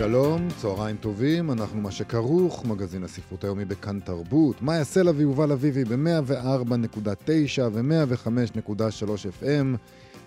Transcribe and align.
שלום, 0.00 0.48
צהריים 0.56 0.96
טובים, 0.96 1.50
אנחנו 1.50 1.80
מה 1.80 1.90
שכרוך, 1.90 2.64
מגזין 2.64 3.04
הספרות 3.04 3.44
היומי 3.44 3.64
בכאן 3.64 4.00
תרבות. 4.00 4.56
יעשה 4.76 5.02
לה 5.02 5.10
ויובל 5.16 5.52
אביבי 5.52 5.84
ב-104.9 5.84 7.60
ו-105.3 7.72 9.42
FM. 9.42 9.76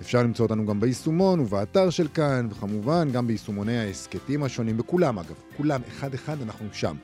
אפשר 0.02 0.24
למצוא 0.24 0.46
אותנו 0.46 0.66
גם 0.66 0.80
ביישומון 0.80 1.40
ובאתר 1.40 1.90
של 1.90 2.08
כאן, 2.08 2.48
וכמובן 2.52 3.08
גם 3.12 3.28
ביישומוני 3.28 3.78
ההסכתים 3.78 4.44
השונים, 4.44 4.78
בכולם 4.78 5.20
אגב, 5.20 5.36
כולם, 5.58 5.82
אחד-אחד 5.88 6.42
אנחנו 6.42 6.66
שם. 6.74 6.96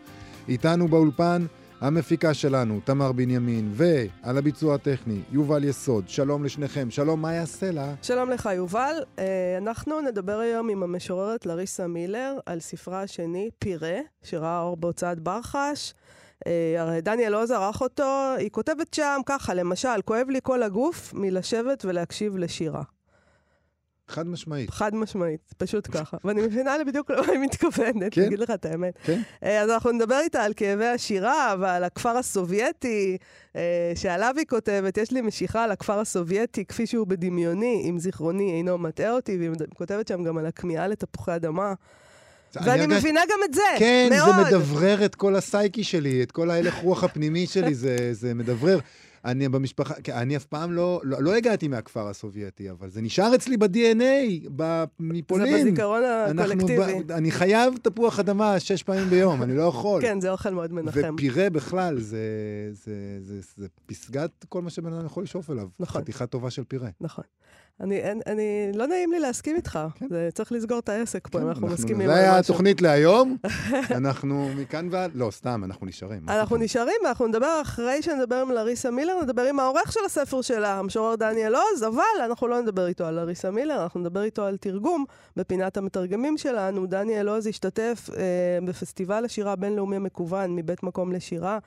איתנו 0.47 0.87
באולפן 0.87 1.45
המפיקה 1.81 2.33
שלנו, 2.33 2.79
תמר 2.83 3.11
בנימין, 3.11 3.71
ועל 3.73 4.37
הביצוע 4.37 4.75
הטכני, 4.75 5.21
יובל 5.31 5.63
יסוד. 5.63 6.09
שלום 6.09 6.43
לשניכם. 6.43 6.91
שלום, 6.91 7.25
יעשה 7.25 7.71
לה? 7.71 7.93
שלום 8.01 8.29
לך, 8.29 8.49
יובל. 8.55 8.93
אה, 9.19 9.57
אנחנו 9.57 10.01
נדבר 10.01 10.39
היום 10.39 10.69
עם 10.69 10.83
המשוררת 10.83 11.45
לריסה 11.45 11.87
מילר 11.87 12.37
על 12.45 12.59
ספרה 12.59 13.01
השני, 13.01 13.49
פירה, 13.59 13.99
שראה 14.23 14.61
אור 14.61 14.77
בהוצאת 14.77 15.19
ברחש. 15.19 15.93
אה, 16.47 16.75
הרי 16.77 17.01
דניאל 17.01 17.35
עוז 17.35 17.51
ערך 17.51 17.81
אותו, 17.81 18.33
היא 18.37 18.49
כותבת 18.49 18.93
שם 18.93 19.21
ככה, 19.25 19.53
למשל, 19.53 20.01
כואב 20.05 20.29
לי 20.29 20.39
כל 20.43 20.63
הגוף 20.63 21.13
מלשבת 21.13 21.85
ולהקשיב 21.85 22.37
לשירה. 22.37 22.83
חד 24.09 24.27
משמעית. 24.27 24.69
חד 24.69 24.95
משמעית, 24.95 25.53
פשוט 25.57 25.87
ככה. 25.91 26.17
ואני 26.23 26.41
מבינה 26.41 26.75
בדיוק 26.87 27.11
למה 27.11 27.27
היא 27.31 27.39
מתכוונת, 27.39 28.13
כן. 28.13 28.21
אגיד 28.21 28.39
לך 28.39 28.49
את 28.51 28.65
האמת. 28.65 28.93
כן. 29.03 29.21
אה, 29.43 29.61
אז 29.61 29.69
אנחנו 29.69 29.91
נדבר 29.91 30.19
איתה 30.23 30.43
על 30.43 30.53
כאבי 30.55 30.85
השירה 30.85 31.55
ועל 31.59 31.83
הכפר 31.83 32.17
הסובייטי, 32.17 33.17
אה, 33.55 33.61
שעליו 33.95 34.33
היא 34.37 34.45
כותבת, 34.49 34.97
יש 34.97 35.11
לי 35.11 35.21
משיכה 35.21 35.63
על 35.63 35.71
הכפר 35.71 35.99
הסובייטי 35.99 36.65
כפי 36.65 36.85
שהוא 36.87 37.07
בדמיוני, 37.07 37.85
אם 37.89 37.99
זיכרוני 37.99 38.51
אינו 38.57 38.77
מטעה 38.77 39.11
אותי, 39.11 39.37
והיא 39.37 39.49
כותבת 39.75 40.07
שם 40.07 40.23
גם 40.23 40.37
על 40.37 40.45
הכמיהה 40.45 40.87
לתפוחי 40.87 41.35
אדמה. 41.35 41.73
ואני 42.55 42.71
אני 42.71 42.81
הרגש- 42.83 42.97
מבינה 42.99 43.21
גם 43.31 43.39
את 43.45 43.53
זה, 43.53 43.61
כן, 43.79 44.09
מאוד. 44.11 44.35
זה 44.49 44.57
מדברר 44.57 45.05
את 45.05 45.15
כל 45.15 45.35
הסייקי 45.35 45.83
שלי, 45.83 46.23
את 46.23 46.31
כל 46.31 46.49
ההלך 46.51 46.75
רוח 46.75 47.03
הפנימי 47.03 47.47
שלי, 47.47 47.73
זה, 47.75 48.09
זה 48.11 48.33
מדברר. 48.33 48.79
אני 49.25 49.49
במשפחה, 49.49 49.93
כן, 50.03 50.13
אני 50.13 50.37
אף 50.37 50.45
פעם 50.45 50.71
לא, 50.71 51.01
לא, 51.03 51.23
לא 51.23 51.35
הגעתי 51.35 51.67
מהכפר 51.67 52.07
הסובייטי, 52.07 52.71
אבל 52.71 52.89
זה 52.89 53.01
נשאר 53.01 53.35
אצלי 53.35 53.57
ב-DNA, 53.57 54.49
מפולין. 54.99 55.57
זה 55.63 55.69
בזיכרון 55.71 56.01
הקולקטיבי. 56.05 57.03
ב- 57.05 57.11
אני 57.11 57.31
חייב 57.31 57.73
תפוח 57.81 58.19
אדמה 58.19 58.59
שש 58.59 58.83
פעמים 58.83 59.09
ביום, 59.09 59.43
אני 59.43 59.57
לא 59.57 59.63
יכול. 59.63 60.01
כן, 60.05 60.21
זה 60.21 60.31
אוכל 60.31 60.49
מאוד 60.49 60.73
מנחם. 60.73 61.13
ופירה 61.15 61.49
בכלל, 61.49 61.99
זה, 61.99 62.17
זה, 62.71 62.93
זה, 63.21 63.41
זה, 63.41 63.47
זה 63.57 63.67
פסגת 63.85 64.45
כל 64.49 64.61
מה 64.61 64.69
שבן 64.69 64.93
אדם 64.93 65.05
יכול 65.05 65.23
לשאוף 65.23 65.49
אליו. 65.49 65.67
נכון. 65.79 66.01
חתיכה 66.01 66.25
טובה 66.25 66.49
של 66.49 66.63
פירה. 66.63 66.89
נכון. 67.01 67.23
אני, 67.81 67.95
אין, 67.97 68.21
אני, 68.27 68.43
לא 68.73 68.87
נעים 68.87 69.11
לי 69.11 69.19
להסכים 69.19 69.55
איתך. 69.55 69.79
כן. 69.95 70.05
זה 70.09 70.29
צריך 70.33 70.51
לסגור 70.51 70.79
את 70.79 70.89
העסק 70.89 71.27
פה, 71.27 71.39
אם 71.41 71.47
אנחנו 71.47 71.67
אנחנו- 71.67 71.83
מסכימים 71.83 72.07
זה 72.07 72.15
היה. 72.15 72.37
התוכנית 72.37 72.81
להיום, 72.81 73.37
אנחנו 73.99 74.49
מכאן 74.57 74.87
ועד... 74.91 75.11
לא, 75.15 75.31
סתם, 75.31 75.61
אנחנו 75.65 75.87
נשארים. 75.87 76.29
אנחנו? 76.29 76.57
נשארים, 76.57 76.95
ואנחנו 77.05 77.27
נדבר 77.27 77.59
אחרי 77.61 78.01
שנדבר 78.01 78.35
עם 78.35 78.51
לריסה 78.51 78.91
מילר, 78.91 79.13
נדבר 79.23 79.41
עם 79.41 79.59
העורך 79.59 79.91
של 79.91 79.99
הספר 80.05 80.41
שלה, 80.41 80.79
המשורר 80.79 81.15
דניאל 81.15 81.55
עוז, 81.55 81.83
אבל 81.83 82.23
אנחנו 82.25 82.47
לא 82.47 82.61
נדבר 82.61 82.87
איתו 82.87 83.05
על 83.05 83.13
לריסה 83.15 83.51
מילר, 83.51 83.83
אנחנו 83.83 83.99
נדבר 83.99 84.23
איתו 84.23 84.43
על 84.45 84.57
תרגום 84.57 85.05
בפינת 85.37 85.77
המתרגמים 85.77 86.37
שלנו. 86.37 86.85
דניאל 86.85 87.29
עוז 87.29 87.47
השתתף 87.47 88.09
אה, 88.17 88.23
בפסטיבל 88.65 89.25
השירה 89.25 89.51
הבינלאומי 89.51 89.95
המקוון 89.95 90.55
מבית 90.55 90.83
מקום 90.83 91.11
לשירה. 91.11 91.59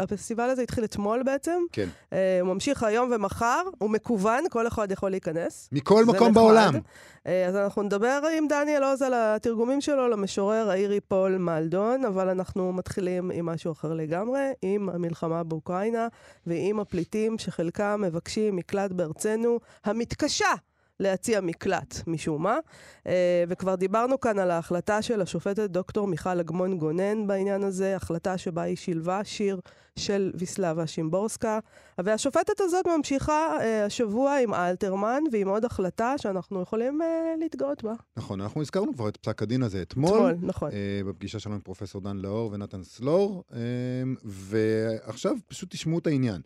הפסטיבל 0.00 0.50
הזה 0.50 0.62
התחיל 0.62 0.84
אתמול 0.84 1.22
בעצם, 1.22 1.62
כן. 1.72 1.88
אה, 2.12 2.38
הוא 2.40 2.54
ממשיך 2.54 2.82
היום 2.82 3.10
ומחר, 3.14 3.62
הוא 3.78 3.90
מקוון, 3.90 4.44
כל 4.50 4.66
אחד 4.66 4.92
יכול 4.92 5.10
להיכנס. 5.10 5.68
מכל 5.72 6.04
מקום 6.04 6.14
נחמד. 6.14 6.34
בעולם. 6.34 6.74
אה, 7.26 7.46
אז 7.46 7.56
אנחנו 7.56 7.82
נדבר 7.82 8.20
עם 8.38 8.48
דניאל 8.48 8.82
עוז 8.82 9.02
על 9.02 9.12
התרגומים 9.16 9.80
שלו 9.80 10.08
למשורר 10.08 10.70
האירי 10.70 11.00
פול 11.00 11.36
מלדון, 11.36 12.04
אבל 12.04 12.28
אנחנו 12.28 12.72
מתחילים 12.72 13.30
עם 13.30 13.46
משהו 13.46 13.72
אחר 13.72 13.92
לגמרי, 13.92 14.40
עם 14.62 14.88
המלחמה 14.88 15.42
באוקראינה 15.42 16.08
ועם 16.46 16.80
הפליטים 16.80 17.38
שחלקם 17.38 18.00
מבקשים 18.04 18.56
מקלט 18.56 18.92
בארצנו, 18.92 19.58
המתקשה. 19.84 20.54
להציע 21.00 21.40
מקלט, 21.40 21.94
משום 22.06 22.42
מה. 22.42 22.58
אה, 23.06 23.44
וכבר 23.48 23.74
דיברנו 23.74 24.20
כאן 24.20 24.38
על 24.38 24.50
ההחלטה 24.50 25.02
של 25.02 25.20
השופטת 25.20 25.70
דוקטור 25.70 26.06
מיכל 26.06 26.40
אגמון 26.40 26.78
גונן 26.78 27.26
בעניין 27.26 27.62
הזה, 27.62 27.96
החלטה 27.96 28.38
שבה 28.38 28.62
היא 28.62 28.76
שילבה 28.76 29.24
שיר 29.24 29.60
של 29.96 30.32
ויסלבה 30.34 30.86
שימבורסקה. 30.86 31.58
והשופטת 31.98 32.60
הזאת 32.60 32.86
ממשיכה 32.86 33.56
אה, 33.60 33.84
השבוע 33.84 34.38
עם 34.38 34.54
אלתרמן 34.54 35.22
ועם 35.32 35.48
עוד 35.48 35.64
החלטה 35.64 36.14
שאנחנו 36.18 36.62
יכולים 36.62 37.02
אה, 37.02 37.34
להתגאות 37.38 37.84
בה. 37.84 37.92
נכון, 38.16 38.40
אנחנו 38.40 38.60
הזכרנו 38.60 38.94
כבר 38.94 39.08
את 39.08 39.16
פסק 39.16 39.42
הדין 39.42 39.62
הזה 39.62 39.82
אתמול. 39.82 40.10
אתמול, 40.10 40.34
נכון. 40.42 40.70
בפגישה 41.06 41.38
שלנו 41.38 41.54
עם 41.54 41.60
פרופסור 41.60 42.00
דן 42.00 42.16
לאור 42.16 42.52
ונתן 42.52 42.82
סלור, 42.82 43.44
ועכשיו 44.24 45.36
פשוט 45.48 45.70
תשמעו 45.70 45.98
את 45.98 46.06
העניין. 46.06 46.40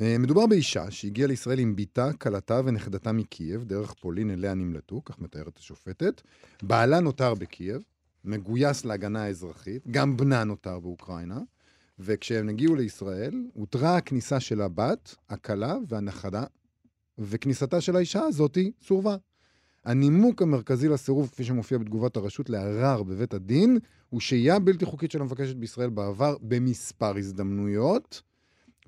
אה, 0.00 0.18
מדובר 0.18 0.46
באישה 0.46 0.90
שהגיעה 0.90 1.28
לישראל 1.28 1.58
עם 1.58 1.76
בתה, 1.76 2.12
כלתה 2.12 2.60
ונכדתה 2.64 3.12
מקייב, 3.12 3.64
דרך 3.64 3.94
פולין 4.00 4.30
אליה 4.30 4.54
נמלטו, 4.54 5.02
כך 5.04 5.18
מתארת 5.18 5.58
השופטת. 5.58 6.22
בעלה 6.62 7.00
נותר 7.00 7.34
בקייב, 7.34 7.82
מגויס 8.24 8.84
להגנה 8.84 9.22
האזרחית, 9.22 9.88
גם 9.90 10.16
בנה 10.16 10.44
נותר 10.44 10.80
באוקראינה, 10.80 11.40
וכשהם 11.98 12.48
הגיעו 12.48 12.74
לישראל, 12.74 13.44
הותרה 13.52 13.96
הכניסה 13.96 14.40
של 14.40 14.60
הבת, 14.60 15.14
הכלה 15.28 15.76
והנכדה, 15.88 16.44
וכניסתה 17.18 17.80
של 17.80 17.96
האישה 17.96 18.22
הזאתי 18.22 18.72
סורבה. 18.82 19.16
הנימוק 19.84 20.42
המרכזי 20.42 20.88
לסירוב, 20.88 21.28
כפי 21.28 21.44
שמופיע 21.44 21.78
בתגובת 21.78 22.16
הרשות 22.16 22.50
לערר 22.50 23.02
בבית 23.02 23.34
הדין, 23.34 23.78
הוא 24.08 24.20
שהייה 24.20 24.58
בלתי 24.58 24.84
חוקית 24.84 25.10
של 25.10 25.20
המבקשת 25.20 25.56
בישראל 25.56 25.90
בעבר 25.90 26.36
במספר 26.42 27.16
הזדמנויות, 27.16 28.22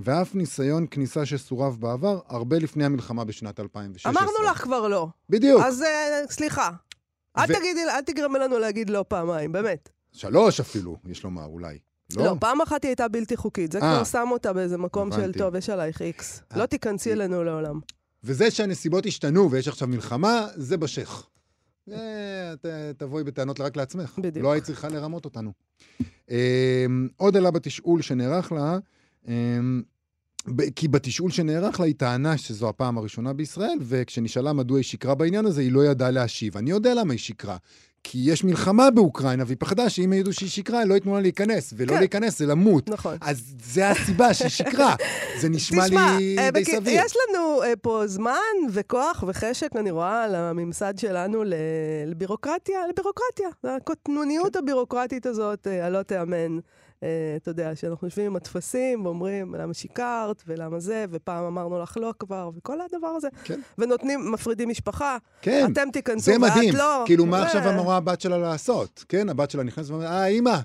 ואף 0.00 0.34
ניסיון 0.34 0.86
כניסה 0.90 1.26
שסורב 1.26 1.76
בעבר, 1.80 2.20
הרבה 2.28 2.58
לפני 2.58 2.84
המלחמה 2.84 3.24
בשנת 3.24 3.60
2016. 3.60 4.12
אמרנו 4.12 4.50
לך 4.50 4.62
כבר 4.62 4.88
לא. 4.88 5.06
בדיוק. 5.30 5.62
אז 5.64 5.82
אה, 5.82 6.22
סליחה. 6.30 6.70
אל 7.38 7.44
ו- 7.48 7.54
תגידי, 7.54 7.80
אל 7.90 8.00
תגרמי 8.02 8.38
לנו 8.38 8.58
להגיד 8.58 8.90
לא 8.90 9.04
פעמיים, 9.08 9.52
באמת. 9.52 9.88
שלוש 10.12 10.60
אפילו, 10.60 10.96
יש 11.06 11.24
לומר, 11.24 11.44
אולי. 11.44 11.78
לא? 12.16 12.24
לא, 12.24 12.34
פעם 12.40 12.60
אחת 12.60 12.82
היא 12.84 12.88
הייתה 12.88 13.08
בלתי 13.08 13.36
חוקית. 13.36 13.72
זה 13.72 13.78
אה. 13.78 13.94
כבר 13.94 14.04
שם 14.04 14.28
אותה 14.30 14.52
באיזה 14.52 14.78
מקום 14.78 15.12
של, 15.12 15.20
הבנתי. 15.20 15.38
טוב, 15.38 15.54
יש 15.54 15.70
עלייך 15.70 16.02
איקס. 16.02 16.42
אה. 16.52 16.58
לא 16.58 16.66
תיכנסי 16.66 17.12
אלינו 17.12 17.44
לעולם. 17.44 17.80
וזה 18.24 18.50
שהנסיבות 18.50 19.06
השתנו 19.06 19.50
ויש 19.50 19.68
עכשיו 19.68 19.88
מלחמה, 19.88 20.46
זה 20.54 20.76
בשך. 20.76 21.26
אה, 21.92 21.96
ת- 22.62 22.66
תבואי 22.98 23.24
בטענות 23.24 23.60
רק 23.60 23.76
לעצמך. 23.76 24.18
בדיוק. 24.18 24.44
לא 24.44 24.52
היית 24.52 24.64
צריכה 24.64 24.88
לרמות 24.88 25.24
אותנו. 25.24 25.52
עוד 27.16 27.36
עלה 27.36 27.50
בתשאול 27.50 28.02
שנערך 28.02 28.52
לה, 28.52 28.78
כי 30.76 30.88
בתשאול 30.88 31.30
שנערך 31.30 31.80
לה 31.80 31.86
היא 31.86 31.94
טענה 31.94 32.38
שזו 32.38 32.68
הפעם 32.68 32.98
הראשונה 32.98 33.32
בישראל, 33.32 33.78
וכשנשאלה 33.80 34.52
מדוע 34.52 34.78
היא 34.78 34.84
שיקרה 34.84 35.14
בעניין 35.14 35.46
הזה, 35.46 35.60
היא 35.60 35.72
לא 35.72 35.84
ידעה 35.86 36.10
להשיב. 36.10 36.56
אני 36.56 36.70
יודע 36.70 36.94
למה 36.94 37.12
היא 37.12 37.20
שיקרה. 37.20 37.56
כי 38.04 38.18
יש 38.24 38.44
מלחמה 38.44 38.90
באוקראינה, 38.90 39.44
והיא 39.46 39.56
פחדה 39.60 39.90
שאם 39.90 40.12
ידעו 40.12 40.32
שהיא 40.32 40.48
שיקרה, 40.48 40.84
לא 40.84 40.94
ייתנו 40.94 41.14
לה 41.14 41.20
להיכנס, 41.20 41.74
ולא 41.76 41.92
כן. 41.92 41.98
להיכנס 41.98 42.38
זה 42.38 42.46
למות. 42.46 42.88
נכון. 42.88 43.16
אז 43.20 43.54
זה 43.62 43.90
הסיבה 43.90 44.34
שהיא 44.34 44.48
שיקרה. 44.48 44.94
זה 45.40 45.48
נשמע 45.56 45.86
תשמע, 45.86 46.16
לי 46.18 46.36
אה, 46.38 46.50
די 46.50 46.64
סביר. 46.64 47.00
יש 47.04 47.12
לנו 47.28 47.62
אה, 47.62 47.76
פה 47.76 48.02
זמן 48.06 48.34
וכוח 48.70 49.24
וחשק, 49.26 49.76
אני 49.76 49.90
רואה, 49.90 50.24
על 50.24 50.34
הממסד 50.34 50.98
שלנו 50.98 51.44
לבירוקרטיה, 52.06 52.78
לבירוקרטיה. 52.88 53.48
הקטנוניות 53.64 54.56
הבירוקרטית 54.56 55.26
הזאת, 55.26 55.66
אה, 55.66 55.86
הלא 55.86 56.02
תיאמן. 56.02 56.58
אה, 57.02 57.08
אתה 57.36 57.50
יודע, 57.50 57.76
שאנחנו 57.76 58.06
יושבים 58.06 58.26
עם 58.26 58.36
הטפסים 58.36 59.04
ואומרים, 59.06 59.54
למה 59.54 59.74
שיקרת, 59.74 60.42
ולמה 60.46 60.80
זה, 60.80 61.04
ופעם 61.10 61.44
אמרנו 61.44 61.82
לך 61.82 61.96
לא 61.96 62.14
כבר, 62.18 62.50
וכל 62.56 62.78
הדבר 62.80 63.06
הזה. 63.08 63.28
כן. 63.44 63.60
ונותנים, 63.78 64.32
מפרידים 64.32 64.68
משפחה, 64.68 65.16
כן. 65.42 65.68
אתם 65.72 65.88
תיכנסו 65.92 66.20
זה 66.24 66.32
ואת 66.32 66.50
מדהים. 66.56 66.74
לא. 66.74 67.02
כאילו, 67.06 67.26
מה 67.26 67.38
זה- 67.40 67.46
עכשיו 67.46 67.70
אמרה 67.70 67.96
הבת 67.96 68.20
שלה 68.20 68.38
לעשות? 68.38 69.04
כן, 69.08 69.28
הבת 69.28 69.50
שלה 69.50 69.62
נכנסת 69.62 69.90
ואומרת, 69.90 70.08
אה, 70.08 70.26
אימא, 70.26 70.56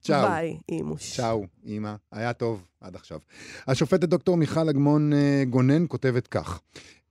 צ'או. 0.00 0.28
ביי, 0.28 0.58
אימוש. 0.68 1.16
צ'או, 1.16 1.44
אימא, 1.66 1.94
היה 2.12 2.32
טוב 2.32 2.66
עד 2.80 2.94
עכשיו. 2.96 3.18
השופטת 3.66 4.08
דוקטור 4.08 4.36
מיכל 4.36 4.68
אגמון 4.68 5.12
אה, 5.12 5.42
גונן 5.50 5.84
כותבת 5.88 6.26
כך: 6.26 6.60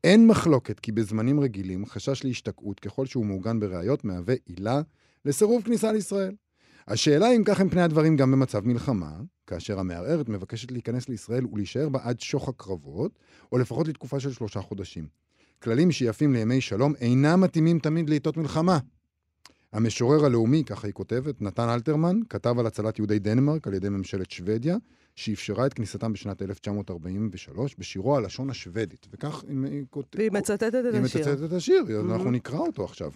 אין 0.03 0.27
מחלוקת 0.27 0.79
כי 0.79 0.91
בזמנים 0.91 1.39
רגילים 1.39 1.85
חשש 1.85 2.23
להשתקעות 2.23 2.79
ככל 2.79 3.05
שהוא 3.05 3.25
מעוגן 3.25 3.59
בראיות 3.59 4.05
מהווה 4.05 4.35
עילה 4.45 4.81
לסירוב 5.25 5.63
כניסה 5.63 5.91
לישראל. 5.91 6.33
השאלה 6.87 7.31
אם 7.35 7.43
כך 7.45 7.59
הם 7.59 7.69
פני 7.69 7.81
הדברים 7.81 8.15
גם 8.15 8.31
במצב 8.31 8.65
מלחמה, 8.65 9.11
כאשר 9.47 9.79
המערערת 9.79 10.29
מבקשת 10.29 10.71
להיכנס 10.71 11.09
לישראל 11.09 11.45
ולהישאר 11.51 11.89
בה 11.89 11.99
עד 12.03 12.19
שוך 12.19 12.49
הקרבות, 12.49 13.19
או 13.51 13.57
לפחות 13.57 13.87
לתקופה 13.87 14.19
של 14.19 14.31
שלושה 14.31 14.61
חודשים. 14.61 15.07
כללים 15.63 15.91
שיפים 15.91 16.33
לימי 16.33 16.61
שלום 16.61 16.93
אינם 16.95 17.41
מתאימים 17.41 17.79
תמיד 17.79 18.09
לעיתות 18.09 18.37
מלחמה. 18.37 18.79
המשורר 19.73 20.25
הלאומי, 20.25 20.63
ככה 20.63 20.87
היא 20.87 20.93
כותבת, 20.93 21.41
נתן 21.41 21.69
אלתרמן, 21.69 22.19
כתב 22.29 22.59
על 22.59 22.67
הצלת 22.67 22.99
יהודי 22.99 23.19
דנמרק 23.19 23.67
על 23.67 23.73
ידי 23.73 23.89
ממשלת 23.89 24.31
שוודיה, 24.31 24.77
שאפשרה 25.15 25.65
את 25.65 25.73
כניסתם 25.73 26.13
בשנת 26.13 26.41
1943 26.41 27.75
בשירו 27.75 28.17
הלשון 28.17 28.49
השוודית. 28.49 29.07
וכך 29.11 29.43
היא. 29.47 29.83
והיא 30.15 30.31
מצטטת 30.31 30.63
את 30.63 30.73
היא 30.93 31.03
השיר. 31.03 31.21
מצטטת 31.21 31.43
את 31.43 31.51
השיר. 31.53 31.83
אנחנו 32.11 32.31
נקרא 32.31 32.59
אותו 32.59 32.83
עכשיו. 32.83 33.11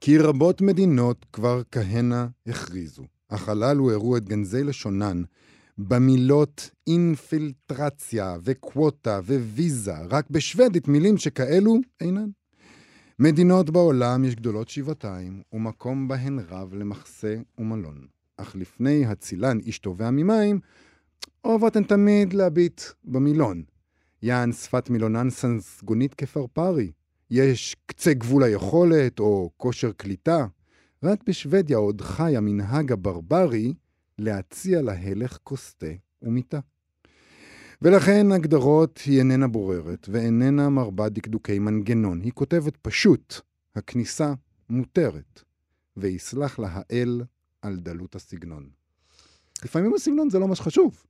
כי 0.00 0.18
רבות 0.18 0.60
מדינות 0.60 1.26
כבר 1.32 1.62
כהנה 1.72 2.28
הכריזו, 2.46 3.04
אך 3.28 3.48
הללו 3.48 3.90
הראו 3.90 4.16
את 4.16 4.28
גנזי 4.28 4.64
לשונן 4.64 5.22
במילות 5.78 6.70
אינפילטרציה 6.86 8.36
וקווטה 8.42 9.20
וויזה, 9.24 9.98
רק 10.10 10.30
בשוודית 10.30 10.88
מילים 10.88 11.18
שכאלו 11.18 11.76
אינן. 12.00 12.28
מדינות 13.18 13.70
בעולם 13.70 14.24
יש 14.24 14.34
גדולות 14.34 14.68
שבעתיים, 14.68 15.42
ומקום 15.52 16.08
בהן 16.08 16.38
רב 16.48 16.74
למחסה 16.74 17.36
ומלון. 17.58 18.06
אך 18.36 18.56
לפני 18.56 19.06
הצילן 19.06 19.58
איש 19.60 19.78
תובע 19.78 20.10
ממים, 20.10 20.60
אוהבות 21.44 21.76
הן 21.76 21.82
תמיד 21.84 22.32
להביט 22.32 22.80
במילון. 23.04 23.62
יען 24.22 24.52
שפת 24.52 24.90
מילונן 24.90 25.30
סנסגונית 25.30 26.14
כפרפרי. 26.14 26.90
יש 27.30 27.76
קצה 27.86 28.14
גבול 28.14 28.42
היכולת 28.42 29.20
או 29.20 29.50
כושר 29.56 29.92
קליטה. 29.92 30.46
רק 31.02 31.22
בשוודיה 31.26 31.76
עוד 31.76 32.00
חי 32.00 32.36
המנהג 32.36 32.92
הברברי 32.92 33.74
להציע 34.18 34.82
להלך 34.82 35.38
כוס 35.44 35.74
תה 35.74 35.86
ומיטה. 36.22 36.60
ולכן 37.82 38.32
הגדרות 38.32 39.00
היא 39.06 39.18
איננה 39.18 39.48
בוררת 39.48 40.08
ואיננה 40.10 40.68
מרבה 40.68 41.08
דקדוקי 41.08 41.58
מנגנון. 41.58 42.20
היא 42.20 42.32
כותבת 42.32 42.76
פשוט, 42.76 43.34
הכניסה 43.76 44.34
מותרת, 44.70 45.42
ויסלח 45.96 46.58
לה 46.58 46.68
האל 46.72 47.22
על 47.62 47.76
דלות 47.76 48.14
הסגנון. 48.14 48.68
לפעמים 49.64 49.94
הסגנון 49.94 50.30
זה 50.30 50.38
לא 50.38 50.48
מה 50.48 50.54
שחשוב. 50.54 51.04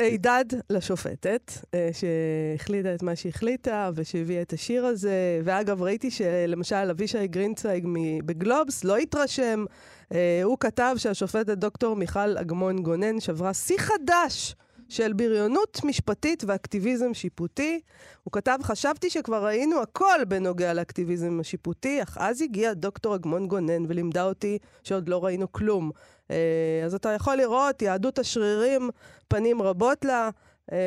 הידד 0.00 0.44
לשופטת, 0.70 1.52
אה, 1.74 1.90
שהחליטה 1.92 2.94
את 2.94 3.02
מה 3.02 3.16
שהחליטה 3.16 3.90
ושהביאה 3.94 4.42
את 4.42 4.52
השיר 4.52 4.86
הזה. 4.86 5.40
ואגב, 5.44 5.82
ראיתי 5.82 6.10
שלמשל 6.10 6.90
אבישי 6.90 7.26
גרינצייג 7.26 7.86
בגלובס 8.24 8.84
לא 8.84 8.96
התרשם. 8.96 9.64
אה, 10.12 10.40
הוא 10.44 10.56
כתב 10.60 10.94
שהשופטת 10.98 11.58
דוקטור 11.58 11.96
מיכל 11.96 12.38
אגמון 12.38 12.82
גונן 12.82 13.20
שברה 13.20 13.54
שיא 13.54 13.78
חדש 13.78 14.54
של 14.88 15.12
בריונות 15.12 15.80
משפטית 15.84 16.44
ואקטיביזם 16.46 17.14
שיפוטי. 17.14 17.80
הוא 18.24 18.32
כתב, 18.32 18.58
חשבתי 18.62 19.10
שכבר 19.10 19.44
ראינו 19.44 19.82
הכל 19.82 20.24
בנוגע 20.28 20.74
לאקטיביזם 20.74 21.40
השיפוטי, 21.40 22.02
אך 22.02 22.16
אז 22.20 22.42
הגיעה 22.42 22.74
דוקטור 22.74 23.14
אגמון 23.14 23.48
גונן 23.48 23.82
ולימדה 23.88 24.24
אותי 24.24 24.58
שעוד 24.84 25.08
לא 25.08 25.24
ראינו 25.24 25.52
כלום. 25.52 25.90
אה, 26.30 26.36
אז 26.84 26.94
אתה 26.94 27.08
יכול 27.08 27.36
לראות, 27.36 27.82
יהדות 27.82 28.18
השרירים, 28.18 28.90
פנים 29.28 29.62
רבות 29.62 30.04
לה. 30.04 30.30
אה, 30.72 30.78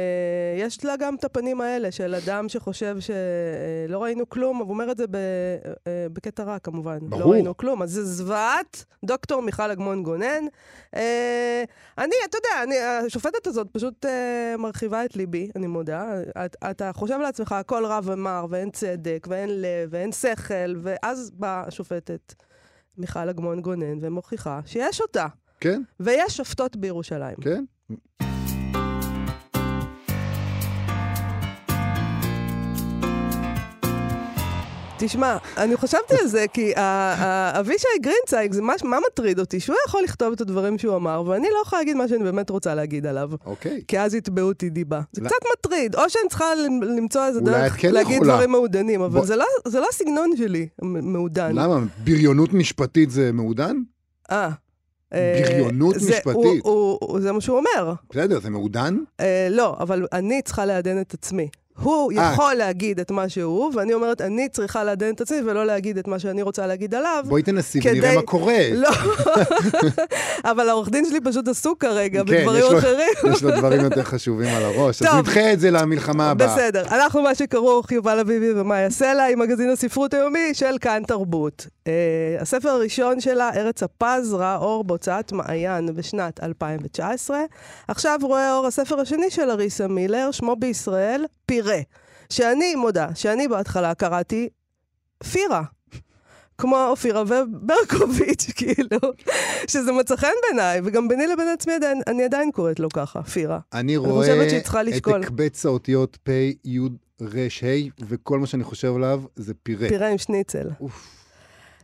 יש 0.57 0.85
לה 0.85 0.95
גם 0.97 1.15
את 1.15 1.23
הפנים 1.23 1.61
האלה 1.61 1.91
של 1.91 2.15
אדם 2.15 2.49
שחושב 2.49 2.97
שלא 2.99 4.03
ראינו 4.03 4.29
כלום, 4.29 4.57
הוא 4.57 4.69
אומר 4.69 4.91
את 4.91 4.97
זה 4.97 5.07
ב- 5.07 5.15
אה, 5.87 6.07
בקטע 6.13 6.43
רע 6.43 6.59
כמובן. 6.59 6.99
ברור. 7.01 7.21
לא 7.21 7.31
ראינו 7.31 7.57
כלום. 7.57 7.81
אז 7.81 7.91
זה 7.91 8.05
זוועת, 8.05 8.85
דוקטור 9.05 9.41
מיכל 9.41 9.71
אגמון 9.71 10.03
גונן. 10.03 10.43
אה, 10.95 11.63
אני, 11.97 12.15
אתה 12.29 12.37
יודע, 12.37 12.63
אני, 12.63 12.79
השופטת 12.79 13.47
הזאת 13.47 13.67
פשוט 13.71 14.05
אה, 14.05 14.55
מרחיבה 14.57 15.05
את 15.05 15.15
ליבי, 15.15 15.49
אני 15.55 15.67
מודה. 15.67 16.05
את, 16.45 16.55
אתה 16.71 16.91
חושב 16.93 17.19
לעצמך, 17.19 17.51
הכל 17.51 17.85
רע 17.85 17.99
ומר, 18.03 18.45
ואין 18.49 18.69
צדק, 18.71 19.27
ואין 19.29 19.49
לב, 19.61 19.89
ואין 19.89 20.11
שכל, 20.11 20.75
ואז 20.81 21.31
באה 21.31 21.63
השופטת 21.67 22.33
מיכל 22.97 23.29
אגמון 23.29 23.61
גונן 23.61 23.97
ומוכיחה 24.01 24.59
שיש 24.65 25.01
אותה. 25.01 25.27
כן, 25.59 25.81
ויש 25.99 26.37
שופטות 26.37 26.75
בירושלים. 26.75 27.35
כן. 27.41 27.63
תשמע, 35.05 35.37
אני 35.57 35.77
חשבתי 35.77 36.15
על 36.21 36.27
זה, 36.27 36.45
כי 36.53 36.71
אבישי 37.59 37.87
גרינצייג, 38.01 38.55
מה, 38.83 38.97
מטריד 39.11 39.39
אותי? 39.39 39.59
שהוא 39.59 39.75
יכול 39.87 40.01
לכתוב 40.03 40.33
את 40.33 40.41
הדברים 40.41 40.77
שהוא 40.77 40.95
אמר, 40.95 41.23
ואני 41.27 41.47
לא 41.53 41.61
יכולה 41.65 41.81
להגיד 41.81 41.97
מה 41.97 42.07
שאני 42.07 42.23
באמת 42.23 42.49
רוצה 42.49 42.75
להגיד 42.75 43.05
עליו. 43.05 43.29
אוקיי. 43.45 43.81
כי 43.87 43.99
אז 43.99 44.13
יתבעו 44.15 44.47
אותי 44.47 44.69
דיבה. 44.69 45.01
זה 45.11 45.21
לא. 45.21 45.27
קצת 45.27 45.37
מטריד, 45.57 45.95
או 45.95 46.09
שאני 46.09 46.29
צריכה 46.29 46.45
למ- 46.55 46.83
למצוא 46.83 47.25
איזה 47.27 47.41
דרך 47.41 47.81
כן 47.81 47.91
להגיד. 47.93 48.23
דברים 48.23 48.51
מעודנים, 48.51 49.01
אבל 49.01 49.25
זה 49.25 49.35
לא- 49.35 49.45
זה 49.67 49.79
לא 49.79 49.87
הסגנון 49.89 50.31
שלי, 50.37 50.67
מעודן. 50.81 51.55
למה? 51.55 51.79
בריונות 52.03 52.53
משפטית 52.53 53.11
זה 53.11 53.31
מעודן? 53.31 53.75
אה. 54.31 54.49
אה, 55.13 55.41
בריונות 55.47 55.99
זה- 55.99 56.09
משפטית. 56.11 56.33
הוא- 56.35 56.45
הוא- 56.63 56.97
הוא- 57.01 57.19
זה 57.21 57.31
מה 57.31 57.41
שהוא 57.41 57.57
אומר. 57.57 57.93
בסדר, 58.11 58.39
זה 58.39 58.49
מעודן? 58.49 58.97
אה, 59.19 59.47
לא, 59.51 59.75
אבל 59.79 60.07
אני 60.13 60.41
צריכה 60.41 60.65
לעדן 60.65 61.01
את 61.01 61.13
עצמי. 61.13 61.47
הוא 61.81 62.11
אה. 62.17 62.31
יכול 62.33 62.53
להגיד 62.53 62.99
את 62.99 63.11
מה 63.11 63.29
שהוא, 63.29 63.71
ואני 63.75 63.93
אומרת, 63.93 64.21
אני 64.21 64.49
צריכה 64.49 64.83
לעדן 64.83 65.13
את 65.13 65.21
עצמי 65.21 65.37
ולא 65.45 65.65
להגיד 65.65 65.97
את 65.97 66.07
מה 66.07 66.19
שאני 66.19 66.41
רוצה 66.41 66.67
להגיד 66.67 66.95
עליו. 66.95 67.23
בואי 67.27 67.41
תנסי 67.43 67.81
כדי- 67.81 67.91
ונראה 67.91 68.15
מה 68.15 68.21
קורה. 68.21 68.59
לא, 68.73 68.89
אבל 70.51 70.69
העורך 70.69 70.89
דין 70.89 71.05
שלי 71.09 71.19
פשוט 71.23 71.47
עסוק 71.47 71.81
כרגע 71.81 72.23
כן, 72.27 72.33
בדברים 72.37 72.63
יש 72.65 72.71
לו- 72.71 72.79
אחרים. 72.79 73.33
יש 73.33 73.43
לו 73.43 73.51
דברים 73.51 73.81
יותר 73.81 74.03
חשובים 74.13 74.47
על 74.55 74.63
הראש, 74.63 75.01
אז 75.01 75.07
טוב. 75.07 75.17
נדחה 75.17 75.53
את 75.53 75.59
זה 75.59 75.71
למלחמה 75.71 76.31
הבאה. 76.31 76.55
בסדר, 76.55 76.81
אנחנו 76.87 77.21
מה 77.21 77.35
שכרוך, 77.35 77.91
יובל 77.91 78.19
אביבי 78.19 78.51
ומאיה 78.55 78.89
סלע, 78.89 79.27
עם 79.29 79.39
מגזין 79.39 79.69
הספרות 79.69 80.13
היומי 80.13 80.53
של 80.53 80.75
כאן 80.81 81.03
תרבות. 81.07 81.67
Uh, 81.83 81.87
הספר 82.41 82.69
הראשון 82.69 83.19
שלה, 83.19 83.49
ארץ 83.55 83.83
הפז, 83.83 84.33
ראה 84.33 84.55
אור 84.55 84.83
בהוצאת 84.83 85.31
מעיין 85.31 85.95
בשנת 85.95 86.43
2019. 86.43 87.39
עכשיו 87.87 88.19
רואה 88.21 88.53
אור 88.55 88.67
הספר 88.67 88.99
השני 88.99 89.29
של 89.29 89.49
אריסה 89.49 89.87
מילר, 89.87 90.29
שמו 90.31 90.55
בישראל, 90.55 91.25
פירה. 91.63 91.81
שאני 92.29 92.75
מודה, 92.75 93.07
שאני 93.15 93.47
בהתחלה 93.47 93.95
קראתי 93.95 94.49
פירה. 95.31 95.63
כמו 96.57 96.87
אופירה 96.87 97.23
וברקוביץ', 97.27 98.45
כאילו, 98.57 98.99
שזה 99.67 99.91
מצא 99.91 100.15
חן 100.15 100.27
בעיניי, 100.47 100.81
וגם 100.83 101.07
ביני 101.07 101.27
לבין 101.27 101.47
עצמי 101.47 101.73
עדיין, 101.73 102.01
אני 102.07 102.23
עדיין 102.23 102.51
קוראת 102.51 102.79
לו 102.79 102.89
ככה, 102.89 103.23
פירה. 103.23 103.59
אני 103.73 103.97
חושבת 103.97 104.11
רואה 104.11 104.47
את. 104.47 105.23
הקבץ 105.23 105.65
האותיות 105.65 106.17
פ', 106.23 106.29
י', 106.65 106.79
ר', 107.21 107.47
ה', 107.63 108.03
וכל 108.07 108.39
מה 108.39 108.47
שאני 108.47 108.63
חושב 108.63 108.95
עליו 108.95 109.23
זה 109.35 109.53
פירה. 109.63 109.89
פירה 109.89 110.07
עם 110.07 110.17
שניצל. 110.17 110.69
אוף. 110.81 111.22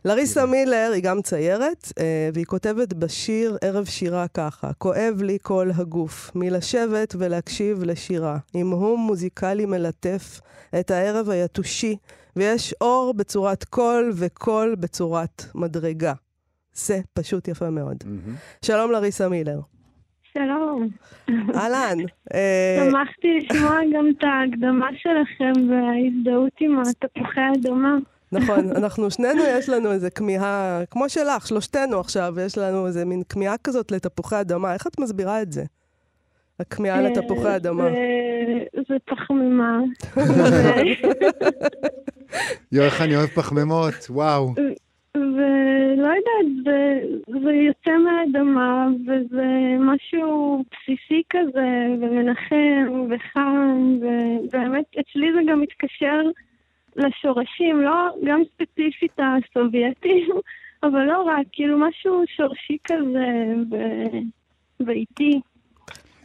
לריסה 0.04 0.46
מילר 0.46 0.90
היא 0.94 1.02
גם 1.02 1.22
ציירת, 1.22 1.92
אה, 1.98 2.28
והיא 2.34 2.44
כותבת 2.44 2.92
בשיר 2.92 3.56
ערב 3.64 3.84
שירה 3.84 4.28
ככה: 4.28 4.72
כואב 4.78 5.22
לי 5.22 5.38
כל 5.42 5.68
הגוף, 5.76 6.30
מלשבת 6.34 7.14
ולהקשיב 7.18 7.82
לשירה, 7.84 8.38
עם 8.54 8.70
הום 8.70 9.00
מוזיקלי 9.00 9.66
מלטף 9.66 10.40
את 10.80 10.90
הערב 10.90 11.30
היתושי, 11.30 11.96
ויש 12.36 12.74
אור 12.80 13.14
בצורת 13.16 13.64
קול 13.64 14.12
וקול 14.14 14.74
בצורת 14.80 15.42
מדרגה. 15.54 16.12
זה 16.72 17.00
פשוט 17.14 17.48
יפה 17.48 17.70
מאוד. 17.70 17.96
מהמם. 18.04 18.36
שלום 18.64 18.92
לריסה 18.92 19.28
מילר. 19.28 19.60
שלום. 20.32 20.88
אהלן. 21.54 21.98
אה, 22.34 22.88
שמחתי 22.90 23.28
לשמוע 23.38 23.78
גם 23.94 24.06
את 24.10 24.24
ההקדמה 24.24 24.88
שלכם 24.96 25.52
וההזדהות 25.70 26.52
עם 26.60 26.78
התפוחי 26.78 27.40
האדמה. 27.40 27.96
נכון, 28.32 28.70
אנחנו 28.76 29.10
שנינו 29.10 29.42
יש 29.58 29.68
לנו 29.68 29.92
איזה 29.92 30.10
כמיהה, 30.10 30.82
כמו 30.90 31.08
שלך, 31.08 31.46
שלושתנו 31.46 32.00
עכשיו, 32.00 32.34
יש 32.46 32.58
לנו 32.58 32.86
איזה 32.86 33.04
מין 33.04 33.22
כמיהה 33.28 33.56
כזאת 33.64 33.92
לתפוחי 33.92 34.40
אדמה. 34.40 34.74
איך 34.74 34.86
את 34.86 35.00
מסבירה 35.00 35.42
את 35.42 35.52
זה? 35.52 35.64
הכמיהה 36.60 37.02
לתפוחי 37.02 37.56
אדמה. 37.56 37.86
אה, 37.86 37.92
זה- 38.76 38.82
זה 38.88 38.94
פחמימה. 39.06 39.80
יואו, 42.72 42.86
איך 42.86 43.00
אני 43.02 43.16
אוהב 43.16 43.26
פחמימות, 43.28 43.94
וואו. 44.10 44.54
ולא 45.14 46.08
יודעת, 46.16 46.64
זה, 46.64 47.00
זה 47.44 47.52
יוצא 47.52 47.90
מהאדמה, 48.04 48.86
וזה 49.02 49.46
משהו 49.80 50.64
בסיסי 50.70 51.22
כזה, 51.30 51.68
ומנחם, 52.00 53.06
וחם, 53.10 53.98
ובאמת, 54.00 54.84
אצלי 55.00 55.26
זה 55.34 55.40
גם 55.52 55.60
מתקשר 55.60 56.20
לשורשים, 57.00 57.82
לא 57.82 58.08
גם 58.26 58.40
ספציפית 58.54 59.18
הסובייטים, 59.18 60.30
אבל 60.82 61.04
לא 61.04 61.22
רק, 61.22 61.46
כאילו 61.52 61.78
משהו 61.78 62.22
שורשי 62.36 62.76
כזה, 62.84 63.54
ו... 63.70 63.76
ואיטי. 64.86 65.40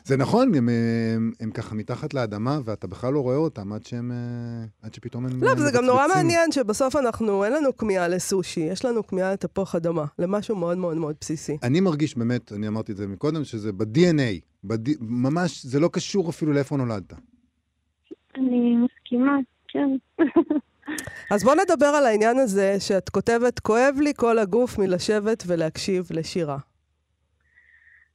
זה 0.05 0.17
נכון, 0.17 0.55
הם, 0.55 0.69
הם, 0.69 1.31
הם 1.39 1.51
ככה 1.51 1.75
מתחת 1.75 2.13
לאדמה, 2.13 2.59
ואתה 2.65 2.87
בכלל 2.87 3.13
לא 3.13 3.19
רואה 3.19 3.35
אותם 3.35 3.73
עד 3.73 3.85
שהם... 3.85 4.11
אה, 4.11 4.65
עד 4.81 4.93
שפתאום 4.93 5.25
הם... 5.25 5.43
לא, 5.43 5.51
וזה 5.51 5.71
גם 5.71 5.85
נורא. 5.85 6.07
מעניין 6.15 6.51
שבסוף 6.51 6.95
אנחנו, 6.95 7.43
אין 7.43 7.53
לנו 7.53 7.77
כמיהה 7.77 8.07
לסושי, 8.07 8.59
יש 8.59 8.85
לנו 8.85 9.07
כמיהה 9.07 9.33
לתפוח 9.33 9.75
אדמה, 9.75 10.05
למשהו 10.19 10.55
מאוד 10.55 10.77
מאוד 10.77 10.97
מאוד 10.97 11.15
בסיסי. 11.21 11.57
אני 11.63 11.79
מרגיש 11.79 12.17
באמת, 12.17 12.51
אני 12.53 12.67
אמרתי 12.67 12.91
את 12.91 12.97
זה 12.97 13.07
מקודם, 13.07 13.43
שזה 13.43 13.71
ב-DNA, 13.71 14.39
בד... 14.63 14.89
ממש, 15.01 15.65
זה 15.65 15.79
לא 15.79 15.89
קשור 15.93 16.29
אפילו 16.29 16.53
לאיפה 16.53 16.77
נולדת. 16.77 17.13
אני 18.35 18.75
מסכימה, 18.77 19.37
כן. 19.75 20.23
אז 21.31 21.43
בוא 21.43 21.55
נדבר 21.55 21.85
על 21.85 22.05
העניין 22.05 22.37
הזה 22.37 22.75
שאת 22.79 23.09
כותבת, 23.09 23.59
כואב 23.59 23.95
לי 24.03 24.13
כל 24.15 24.39
הגוף 24.39 24.79
מלשבת 24.79 25.43
ולהקשיב 25.47 26.03
לשירה. 26.11 26.57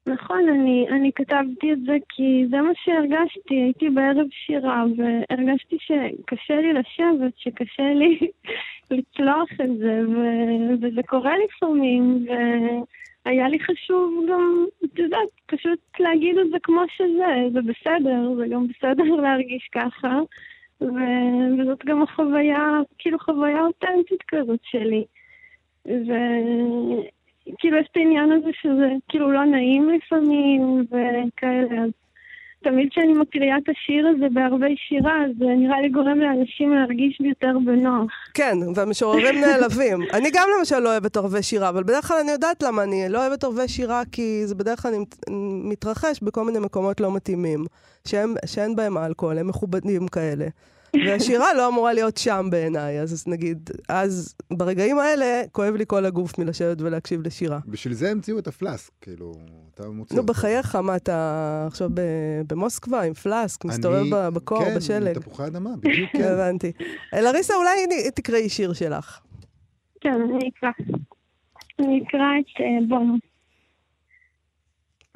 נכון, 0.07 0.49
אני, 0.49 0.87
אני 0.91 1.11
כתבתי 1.15 1.73
את 1.73 1.79
זה 1.87 1.97
כי 2.09 2.45
זה 2.51 2.57
מה 2.57 2.73
שהרגשתי. 2.85 3.55
הייתי 3.55 3.91
בערב 3.91 4.27
שירה 4.31 4.85
והרגשתי 4.97 5.77
שקשה 5.81 6.57
לי 6.57 6.73
לשבת, 6.73 7.33
שקשה 7.37 7.95
לי 7.95 8.19
לצלוח 8.91 9.49
את 9.53 9.79
זה, 9.79 10.01
ו, 10.09 10.21
וזה 10.81 11.03
קורה 11.07 11.33
לפעמים, 11.45 12.27
והיה 13.27 13.49
לי 13.49 13.59
חשוב 13.61 14.25
גם, 14.31 14.65
את 14.85 14.99
יודעת, 14.99 15.29
פשוט 15.47 15.79
להגיד 16.01 16.39
את 16.39 16.51
זה 16.51 16.57
כמו 16.63 16.83
שזה, 16.97 17.49
זה 17.53 17.61
בסדר, 17.63 18.35
זה 18.37 18.47
גם 18.51 18.67
בסדר 18.67 19.05
להרגיש 19.05 19.69
ככה, 19.73 20.21
ו, 20.81 20.95
וזאת 21.59 21.85
גם 21.85 22.03
החוויה, 22.03 22.79
כאילו 22.99 23.19
חוויה 23.19 23.61
אותנטית 23.61 24.23
כזאת 24.29 24.61
שלי. 24.63 25.05
ו... 25.87 26.13
כאילו 27.59 27.77
יש 27.79 27.89
את 27.93 27.97
העניין 27.97 28.33
הזה 28.33 28.51
שזה 28.61 28.89
כאילו 29.09 29.33
לא 29.33 29.45
נעים 29.45 29.91
לפעמים 29.91 30.85
וכאלה, 30.87 31.83
אז 31.83 31.91
תמיד 32.65 32.89
כשאני 32.91 33.13
מקריאה 33.13 33.57
את 33.59 33.69
השיר 33.69 34.07
הזה 34.09 34.27
בערבי 34.35 34.75
שירה, 34.89 35.17
זה 35.39 35.45
נראה 35.45 35.81
לי 35.81 35.89
גורם 35.89 36.19
לאנשים 36.19 36.75
להרגיש 36.75 37.21
יותר 37.21 37.59
בנוח. 37.67 38.11
כן, 38.35 38.57
והמשוררים 38.75 39.41
נעלבים. 39.41 39.99
אני 40.13 40.29
גם 40.33 40.49
למשל 40.59 40.79
לא 40.79 40.89
אוהבת 40.93 41.17
ערבי 41.17 41.43
שירה, 41.43 41.69
אבל 41.69 41.83
בדרך 41.83 42.09
כלל 42.09 42.17
אני 42.23 42.31
יודעת 42.33 42.63
למה 42.63 42.83
אני 42.83 43.05
לא 43.09 43.27
אוהבת 43.27 43.45
ערבי 43.45 43.69
שירה, 43.69 44.03
כי 44.13 44.47
זה 44.47 44.55
בדרך 44.55 44.83
כלל 44.83 44.93
מת- 44.99 45.25
מתרחש 45.65 46.21
בכל 46.23 46.45
מיני 46.45 46.59
מקומות 46.59 47.01
לא 47.01 47.13
מתאימים, 47.15 47.65
שהם, 48.09 48.35
שאין 48.47 48.77
בהם 48.77 48.99
אלכוהול, 48.99 49.39
הם 49.39 49.49
מכובדים 49.49 50.09
כאלה. 50.09 50.47
והשירה 50.97 51.55
לא 51.55 51.69
אמורה 51.69 51.93
להיות 51.93 52.17
שם 52.17 52.47
בעיניי, 52.51 53.01
אז 53.01 53.25
נגיד, 53.29 53.71
אז 53.89 54.35
ברגעים 54.51 54.99
האלה 54.99 55.43
כואב 55.53 55.75
לי 55.75 55.85
כל 55.87 56.05
הגוף 56.07 56.39
מלשבת 56.39 56.81
ולהקשיב 56.81 57.27
לשירה. 57.27 57.59
בשביל 57.67 57.95
זה 57.95 58.11
המציאו 58.11 58.39
את 58.39 58.47
הפלאסק, 58.47 58.93
כאילו, 59.01 59.33
אתה 59.75 59.89
מוציא 59.89 60.17
נו. 60.17 60.23
בחייך, 60.27 60.77
מה 60.77 60.97
אתה 60.97 61.65
עכשיו 61.67 61.89
ב- 61.95 62.01
במוסקבה 62.47 63.03
עם 63.03 63.15
פלאסק, 63.15 63.65
מסתובב 63.65 64.05
בקור, 64.35 64.65
כן, 64.65 64.77
בשלג? 64.77 65.17
עם 65.17 65.23
תפוחי 65.23 65.47
אדמה, 65.47 65.71
בדיוק, 65.77 66.11
כן. 66.13 66.23
הבנתי. 66.23 66.73
לריסה, 67.13 67.55
אולי 67.55 67.71
תקראי 68.15 68.49
שיר 68.49 68.73
שלך. 68.73 69.21
כן, 70.01 70.13
אני 70.13 70.49
אקרא. 70.49 70.71
אני 71.79 72.03
אקרא 72.09 72.21
את 72.41 72.61
אה, 72.61 72.89
בונו. 72.89 73.15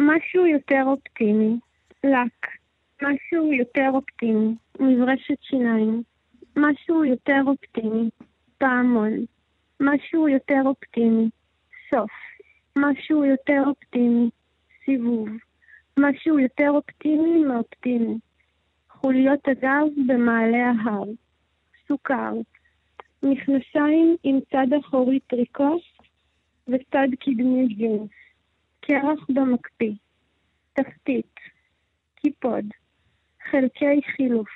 משהו 0.00 0.46
יותר 0.46 0.82
אופטימי. 0.86 1.56
לק. 2.04 2.46
משהו 3.02 3.52
יותר 3.52 3.90
אופטימי. 3.94 4.54
מברשת 4.80 5.42
שיניים. 5.42 6.02
משהו 6.56 7.04
יותר 7.04 7.40
אופטימי. 7.46 8.10
פעמון. 8.58 9.12
משהו 9.80 10.28
יותר 10.28 10.60
אופטימי. 10.66 11.30
סוף. 11.90 12.10
משהו 12.76 13.24
יותר 13.24 13.62
אופטימי. 13.66 14.30
סיבוב. 14.84 15.28
משהו 15.98 16.38
יותר 16.38 16.70
אופטימי 16.70 17.44
מאופטימי. 17.44 18.18
חוליות 18.90 19.48
הגב 19.48 19.86
במעלה 20.06 20.72
ההר. 20.84 21.04
סוכר. 21.88 22.32
מכנסיים 23.22 24.16
עם 24.22 24.38
צד 24.52 24.66
אחורי 24.80 25.20
טריקוס 25.20 25.82
וצד 26.68 27.08
קדמי 27.20 27.66
ג'ינס. 27.66 28.10
קרח 28.80 29.26
במקפיא. 29.28 29.92
תחתית. 30.72 31.34
קיפוד. 32.14 32.64
חלקי 33.54 34.00
חילוף. 34.16 34.48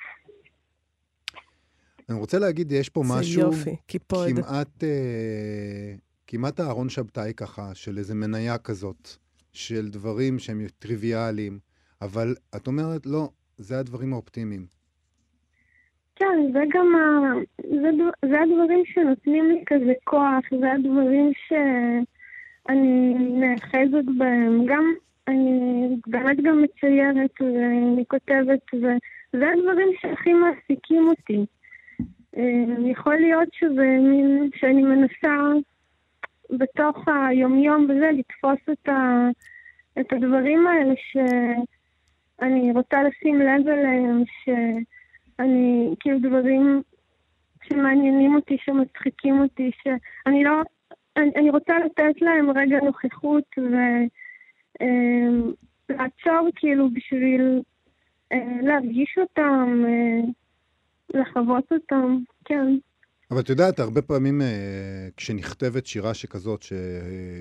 אני 2.09 2.17
רוצה 2.19 2.39
להגיד, 2.39 2.71
יש 2.71 2.89
פה 2.89 3.03
משהו 3.19 3.41
יופי, 3.41 3.75
קיפוד. 3.87 4.27
כמעט, 4.29 4.83
אה, 4.83 5.93
כמעט 6.27 6.59
אהרון 6.59 6.89
שבתאי 6.89 7.33
ככה, 7.37 7.75
של 7.75 7.97
איזה 7.97 8.15
מניה 8.15 8.57
כזאת, 8.57 9.09
של 9.53 9.89
דברים 9.89 10.39
שהם 10.39 10.65
טריוויאליים, 10.79 11.59
אבל 12.01 12.35
את 12.55 12.67
אומרת, 12.67 13.05
לא, 13.05 13.29
זה 13.57 13.79
הדברים 13.79 14.13
האופטימיים. 14.13 14.65
כן, 16.15 16.25
זה 16.53 16.59
גם 16.73 16.95
ה... 16.95 17.33
זה, 17.57 17.89
ד- 17.91 18.29
זה 18.29 18.41
הדברים 18.41 18.83
שנותנים 18.85 19.45
לי 19.45 19.63
כזה 19.65 19.93
כוח, 20.03 20.43
זה 20.59 20.71
הדברים 20.71 21.31
שאני 21.47 23.13
נאחזת 23.39 24.05
בהם. 24.17 24.65
גם, 24.65 24.93
אני 25.29 25.95
באמת 26.07 26.37
גם 26.43 26.61
מציירת 26.61 27.41
ואני 27.41 28.03
כותבת, 28.07 28.73
וזה 28.73 29.49
הדברים 29.51 29.87
שהכי 30.01 30.33
מעסיקים 30.33 31.07
אותי. 31.07 31.45
אה, 32.37 32.89
יכול 32.91 33.15
להיות 33.15 33.49
שזה 33.53 33.97
מין, 33.99 34.49
שאני 34.55 34.83
מנסה 34.83 35.35
בתוך 36.49 36.97
היומיום 37.07 37.83
וזה, 37.89 38.09
לתפוס 38.13 38.59
את, 38.71 38.89
ה, 38.89 39.29
את 39.99 40.13
הדברים 40.13 40.67
האלה 40.67 40.93
שאני 41.11 42.71
רוצה 42.71 42.97
לשים 43.03 43.39
לב 43.39 43.67
אליהם, 43.67 44.23
שאני, 44.43 45.95
כאילו 45.99 46.19
דברים 46.19 46.81
שמעניינים 47.63 48.35
אותי, 48.35 48.57
שמצחיקים 48.59 49.39
אותי, 49.39 49.71
שאני 49.83 50.43
לא, 50.43 50.61
אני, 51.17 51.31
אני 51.35 51.49
רוצה 51.49 51.73
לתת 51.85 52.21
להם 52.21 52.51
רגע 52.51 52.77
נוכחות 52.83 53.43
ולעצור 54.79 56.49
כאילו 56.55 56.89
בשביל 56.93 57.61
אה, 58.31 58.61
להרגיש 58.61 59.17
אותם, 59.17 59.83
אה, 59.87 60.29
לחוות 61.21 61.71
אותם, 61.71 62.17
כן. 62.45 62.77
אבל 63.31 63.39
את 63.39 63.49
יודעת, 63.49 63.79
הרבה 63.79 64.01
פעמים 64.01 64.41
אה, 64.41 65.07
כשנכתבת 65.17 65.85
שירה 65.85 66.13
שכזאת, 66.13 66.63
ש, 66.63 66.73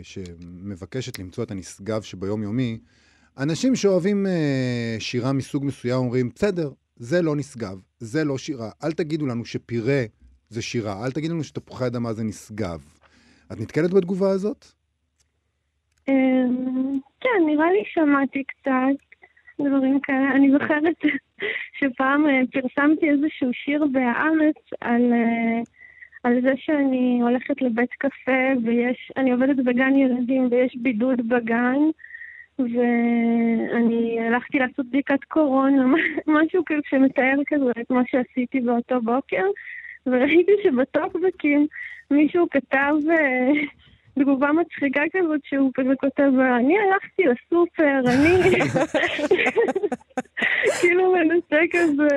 שמבקשת 0.03 1.19
למצוא 1.19 1.45
את 1.45 1.51
הנשגב 1.51 2.03
שביומיומי, 2.03 2.79
אנשים 3.39 3.77
שאוהבים 3.77 4.27
שירה 4.99 5.33
מסוג 5.33 5.65
מסוים 5.65 5.97
אומרים, 5.97 6.31
בסדר, 6.35 6.71
זה 6.97 7.23
לא 7.23 7.37
נשגב, 7.37 7.81
זה 7.99 8.25
לא 8.25 8.39
שירה. 8.39 8.71
אל 8.85 8.93
תגידו 8.93 9.27
לנו 9.27 9.45
שפירה 9.45 10.05
זה 10.49 10.63
שירה, 10.63 11.05
אל 11.05 11.13
תגידו 11.13 11.35
לנו 11.35 11.45
שתפוחי 11.45 11.87
אדמה 11.87 12.13
זה 12.13 12.25
נשגב. 12.25 12.85
את 13.53 13.61
נתקלת 13.61 13.91
בתגובה 13.91 14.31
הזאת? 14.31 14.67
כן, 17.21 17.47
נראה 17.47 17.73
לי 17.73 17.83
שמעתי 17.85 18.45
קצת 18.45 18.71
דברים 19.61 20.01
כאלה. 20.01 20.31
אני 20.31 20.51
זוכרת 20.51 20.97
שפעם 21.79 22.27
אה, 22.27 22.41
פרסמתי 22.53 23.11
איזשהו 23.11 23.53
שיר 23.53 23.85
בהארץ 23.93 24.57
על, 24.81 25.13
אה, 25.13 25.61
על 26.25 26.41
זה 26.43 26.53
שאני 26.57 27.19
הולכת 27.23 27.63
לבית 27.63 27.91
קפה 27.93 28.43
ויש, 28.65 29.13
אני 29.17 29.33
עובדת 29.33 29.57
בגן 29.57 29.97
ילדים 29.97 30.49
ויש 30.51 30.77
בידוד 30.77 31.29
בגן. 31.29 31.79
ואני 32.59 34.21
הלכתי 34.21 34.59
לעשות 34.59 34.87
בדיקת 34.87 35.25
קורונה, 35.25 35.85
משהו 36.27 36.65
כאילו 36.65 36.81
שמתאר 36.91 37.35
כזה 37.47 37.71
את 37.81 37.91
מה 37.91 38.03
שעשיתי 38.07 38.61
באותו 38.61 39.01
בוקר, 39.01 39.45
וראיתי 40.07 40.53
שבטוקבקים 40.63 41.67
מישהו 42.11 42.47
כתב 42.51 42.95
אה, 43.11 43.51
תגובה 44.19 44.53
מצחיקה 44.53 45.03
כזאת 45.13 45.41
שהוא 45.45 45.71
כזה 45.75 45.93
כותב, 46.01 46.31
אני 46.57 46.75
הלכתי 46.79 47.23
לסופר, 47.23 48.01
אני... 48.07 48.51
כאילו 50.81 51.13
מנסה 51.13 51.61
כזה 51.71 52.09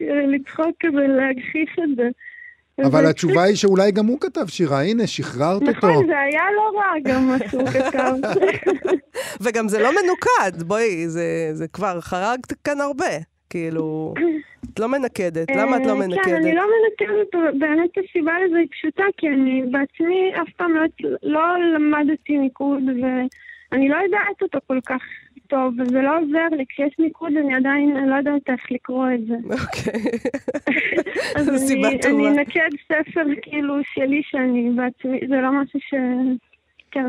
לצחוק 0.00 0.76
כזה, 0.80 1.06
להגחיך 1.06 1.78
את 1.84 1.96
זה. 1.96 2.08
אבל 2.86 3.06
התשובה 3.06 3.42
היא 3.42 3.56
שאולי 3.56 3.92
גם 3.92 4.06
הוא 4.06 4.20
כתב 4.20 4.46
שירה, 4.46 4.82
הנה, 4.82 5.06
שחררת 5.06 5.62
אותו. 5.62 5.70
נכון, 5.70 6.06
זה 6.06 6.18
היה 6.18 6.42
לא 6.56 6.78
רע 6.78 7.00
גם 7.04 7.28
מה 7.28 7.36
שהוא 7.50 7.68
כתב. 7.68 8.14
וגם 9.42 9.68
זה 9.68 9.78
לא 9.78 9.90
מנוקד, 9.90 10.62
בואי, 10.62 11.08
זה, 11.08 11.50
זה 11.52 11.68
כבר 11.68 12.00
חרגת 12.00 12.52
כאן 12.64 12.80
הרבה. 12.80 13.31
כאילו, 13.52 14.14
את 14.72 14.78
לא 14.80 14.88
מנקדת. 14.88 15.50
למה 15.56 15.76
את 15.76 15.86
לא 15.86 15.92
אה, 15.92 15.98
מנקדת? 15.98 16.24
כן, 16.24 16.34
אני 16.34 16.54
לא 16.54 16.62
מנקדת, 16.72 17.58
באמת 17.58 17.90
הסיבה 17.98 18.32
לזה 18.46 18.58
היא 18.58 18.68
פשוטה, 18.70 19.04
כי 19.16 19.28
אני 19.28 19.62
בעצמי 19.70 20.32
אף 20.42 20.48
פעם 20.56 20.74
לא, 20.74 20.84
לא 21.22 21.42
למדתי 21.74 22.38
ניקוד, 22.38 22.82
ואני 22.82 23.88
לא 23.88 23.96
יודעת 23.96 24.42
אותו 24.42 24.58
כל 24.66 24.78
כך 24.86 25.02
טוב, 25.52 25.74
וזה 25.78 26.02
לא 26.02 26.18
עוזר 26.18 26.56
לי. 26.56 26.64
כשיש 26.68 26.94
ניקוד 26.98 27.32
אני 27.44 27.54
עדיין 27.54 28.08
לא 28.08 28.14
יודעת 28.14 28.42
איך 28.48 28.60
לקרוא 28.70 29.06
את 29.14 29.26
זה. 29.26 29.34
אוקיי. 29.62 30.02
זו 31.44 31.58
סיבה 31.58 31.88
אני, 31.88 32.00
טובה. 32.00 32.14
אני 32.14 32.28
אנקד 32.28 32.70
ספר 32.84 33.24
כאילו 33.42 33.74
שלי 33.94 34.22
שאני 34.24 34.70
בעצמי, 34.76 35.20
זה 35.28 35.36
לא 35.36 35.62
משהו 35.62 35.80
ש... 35.80 35.94
כן. 36.90 37.06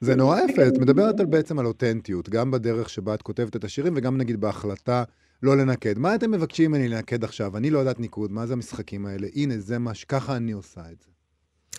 זה 0.00 0.16
נורא 0.16 0.36
יפה, 0.40 0.62
את 0.68 0.78
מדברת 0.80 1.20
על 1.20 1.26
בעצם 1.26 1.58
על 1.58 1.66
אותנטיות, 1.66 2.28
גם 2.28 2.50
בדרך 2.50 2.88
שבה 2.88 3.14
את 3.14 3.22
כותבת 3.22 3.56
את 3.56 3.64
השירים 3.64 3.92
וגם 3.96 4.18
נגיד 4.18 4.40
בהחלטה 4.40 5.04
לא 5.42 5.56
לנקד. 5.56 5.98
מה 5.98 6.14
אתם 6.14 6.30
מבקשים 6.30 6.70
ממני 6.70 6.88
לנקד 6.88 7.24
עכשיו? 7.24 7.56
אני 7.56 7.70
לא 7.70 7.78
יודעת 7.78 8.00
ניקוד, 8.00 8.32
מה 8.32 8.46
זה 8.46 8.52
המשחקים 8.52 9.06
האלה? 9.06 9.26
הנה, 9.34 9.54
זה 9.58 9.78
מה 9.78 9.94
ש... 9.94 10.04
ככה 10.04 10.36
אני 10.36 10.52
עושה 10.52 10.80
את 10.92 11.00
זה. 11.00 11.10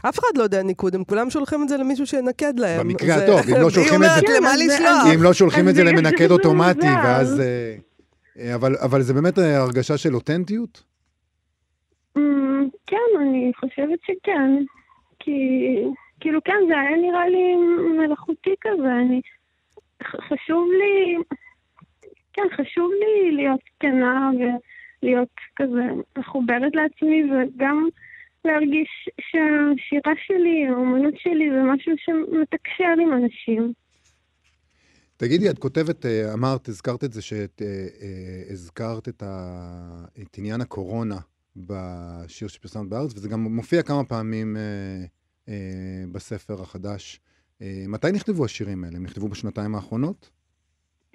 אף 0.09 0.19
אחד 0.19 0.37
לא 0.37 0.43
יודע 0.43 0.63
ניקוד, 0.63 0.95
הם 0.95 1.03
כולם 1.03 1.29
שולחים 1.29 1.63
את 1.63 1.69
זה 1.69 1.77
למישהו 1.77 2.05
שינקד 2.05 2.59
להם. 2.59 2.79
במקרה 2.79 3.15
הטוב, 3.15 3.39
אם 3.49 3.61
לא 3.61 3.69
שולחים 3.69 4.03
את 4.03 4.09
זה- 4.09 4.15
היא 4.15 4.23
אומרת, 4.27 4.41
למה 4.41 4.55
לשלוח? 4.57 5.15
אם 5.15 5.23
לא 5.23 5.33
שולחים 5.33 5.69
את 5.69 5.75
זה 5.75 5.83
למנקד 5.83 6.31
אוטומטי. 6.31 6.87
ואז... 7.03 7.39
אה, 7.39 7.75
אה, 8.39 8.55
אבל, 8.55 8.75
אבל 8.75 9.01
זה 9.01 9.13
באמת 9.13 9.39
אה, 9.39 9.57
הרגשה 9.57 9.97
של 9.97 10.15
אותנטיות? 10.15 10.83
אמ, 12.17 12.67
כן, 12.87 12.97
אני 13.21 13.51
חושבת 13.59 13.99
שכן. 14.05 14.51
כי, 15.19 15.31
כאילו 16.19 16.39
כן, 16.43 16.53
זה 16.67 16.73
היה 16.79 16.97
נראה 17.01 17.27
לי 17.29 17.55
מלאכותי 17.97 18.55
כזה. 18.61 18.87
אני, 19.05 19.21
חשוב 20.03 20.67
לי, 20.71 21.15
כן, 22.33 22.47
חשוב 22.55 22.91
לי 22.99 23.31
להיות 23.35 23.61
כנה 23.79 24.29
ולהיות 24.35 25.29
כזה 25.55 25.83
מחוברת 26.17 26.75
לעצמי, 26.75 27.23
וגם 27.23 27.87
להרגיש 28.45 29.09
שהשירה 29.21 30.13
שלי, 30.25 30.67
האומנות 30.67 31.13
שלי, 31.17 31.49
זה 31.51 31.61
משהו 31.63 31.93
שמתקשר 31.97 32.93
עם 33.01 33.13
אנשים. 33.13 33.73
תגידי, 35.17 35.49
את 35.49 35.59
כותבת, 35.59 36.05
אה, 36.05 36.33
אמרת, 36.33 36.69
הזכרת 36.69 37.03
את 37.03 37.13
זה 37.13 37.21
שאת 37.21 37.61
אה, 37.61 37.87
אה, 38.01 38.97
את, 39.07 39.23
את 40.21 40.37
עניין 40.37 40.61
הקורונה 40.61 41.17
בשיר 41.55 42.47
שפרסמת 42.47 42.89
בארץ, 42.89 43.13
וזה 43.15 43.29
גם 43.29 43.43
מופיע 43.43 43.83
כמה 43.83 44.03
פעמים 44.03 44.57
בספר 46.11 46.61
החדש. 46.61 47.19
מתי 47.87 48.11
נכתבו 48.11 48.45
השירים 48.45 48.83
האלה? 48.83 48.97
הם 48.97 49.03
נכתבו 49.03 49.27
בשנתיים 49.27 49.75
האחרונות? 49.75 50.29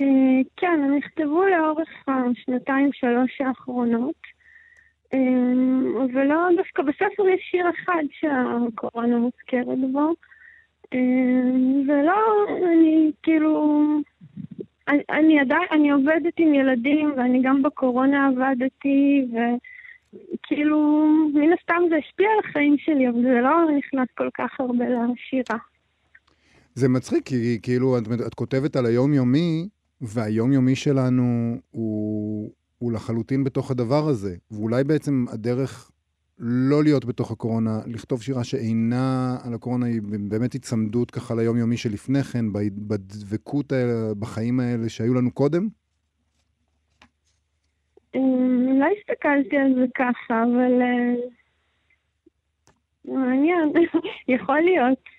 אה, 0.01 0.41
כן, 0.57 0.81
הם 0.85 0.97
נכתבו 0.97 1.45
לאורך 1.47 1.89
השנתיים 2.09 2.91
שלוש 2.93 3.41
האחרונות. 3.41 4.15
אה, 5.15 5.19
ולא, 6.15 6.49
דווקא 6.57 6.83
בספר 6.83 7.29
יש 7.29 7.41
שיר 7.51 7.67
אחד 7.71 8.03
שהקורונה 8.11 9.17
מוזכרת 9.17 9.93
בו. 9.93 10.15
אה, 10.95 10.99
ולא, 11.89 12.47
אני 12.73 13.11
כאילו... 13.23 13.87
אני, 14.89 15.41
עדיין, 15.41 15.69
אני 15.73 15.91
עובדת 15.91 16.33
עם 16.37 16.55
ילדים, 16.55 17.13
ואני 17.17 17.43
גם 17.43 17.63
בקורונה 17.63 18.29
עבדתי, 18.29 19.27
וכאילו, 19.33 21.09
מן 21.35 21.53
הסתם 21.53 21.83
זה 21.91 21.97
השפיע 21.97 22.27
על 22.27 22.51
החיים 22.51 22.77
שלי, 22.79 23.09
אבל 23.09 23.23
זה 23.23 23.41
לא 23.41 23.51
נכנס 23.79 24.09
כל 24.15 24.29
כך 24.35 24.61
הרבה 24.61 24.85
לשירה. 24.89 25.59
זה 26.75 26.89
מצחיק, 26.89 27.27
כי 27.27 27.59
כאילו 27.63 27.99
את, 27.99 28.03
את 28.27 28.35
כותבת 28.35 28.77
על 28.77 28.87
היומיומי, 28.87 29.69
והיומיומי 30.01 30.77
שלנו 30.77 31.57
הוא, 31.71 32.53
הוא 32.79 32.93
לחלוטין 32.93 33.45
בתוך 33.45 33.71
הדבר 33.71 34.09
הזה. 34.09 34.37
ואולי 34.51 34.85
בעצם 34.85 35.25
הדרך 35.33 35.91
לא 36.39 36.83
להיות 36.83 37.05
בתוך 37.05 37.31
הקורונה, 37.31 37.81
לכתוב 37.87 38.23
שירה 38.23 38.45
שאינה 38.45 39.37
על 39.45 39.55
הקורונה, 39.55 39.87
היא 39.87 40.01
באמת 40.29 40.53
היצמדות 40.53 41.11
ככה 41.11 41.35
ליומיומי 41.35 41.77
שלפני 41.77 42.23
כן, 42.23 42.45
בדבקות 42.89 43.73
האלה, 43.73 44.15
בחיים 44.15 44.61
האלה 44.61 44.89
שהיו 44.89 45.15
לנו 45.15 45.31
קודם? 45.31 45.69
אמ, 48.15 48.81
לא 48.81 48.87
הסתכלתי 48.99 49.57
על 49.57 49.75
זה 49.75 49.85
ככה, 49.95 50.43
אבל... 50.43 50.83
אה, 50.83 51.15
מעניין, 53.05 53.73
יכול 54.37 54.61
להיות. 54.61 55.16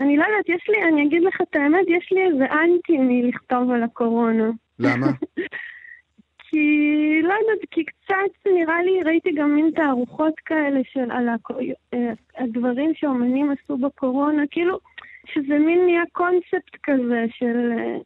אני 0.00 0.16
לא 0.16 0.24
יודעת, 0.24 0.48
יש 0.48 0.68
לי, 0.68 0.84
אני 0.84 1.06
אגיד 1.06 1.22
לך 1.22 1.40
את 1.40 1.56
האמת, 1.56 1.84
יש 1.88 2.12
לי 2.12 2.22
איזה 2.22 2.44
אנטי 2.44 2.98
מלכתוב 2.98 3.70
על 3.70 3.82
הקורונה. 3.82 4.50
למה? 4.78 5.06
כי, 6.50 7.20
לא 7.22 7.32
יודעת, 7.32 7.68
כי 7.70 7.84
קצת 7.84 8.46
נראה 8.54 8.82
לי, 8.82 9.02
ראיתי 9.02 9.30
גם 9.32 9.54
מין 9.54 9.70
תערוכות 9.74 10.34
כאלה 10.44 10.80
של 10.92 11.10
על 11.10 11.28
הקו- 11.28 11.54
אה, 11.94 12.12
הדברים 12.36 12.94
שאומנים 12.94 13.50
עשו 13.50 13.76
בקורונה, 13.76 14.42
כאילו, 14.50 14.78
שזה 15.26 15.58
מין 15.58 15.84
נהיה 15.84 16.02
קונספט 16.12 16.76
כזה 16.82 17.24
של, 17.28 17.72
אה, 17.78 17.96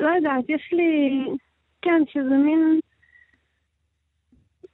לא 0.00 0.08
יודעת, 0.08 0.44
יש 0.48 0.68
לי, 0.72 1.20
כן, 1.82 2.02
שזה 2.08 2.34
מין... 2.36 2.80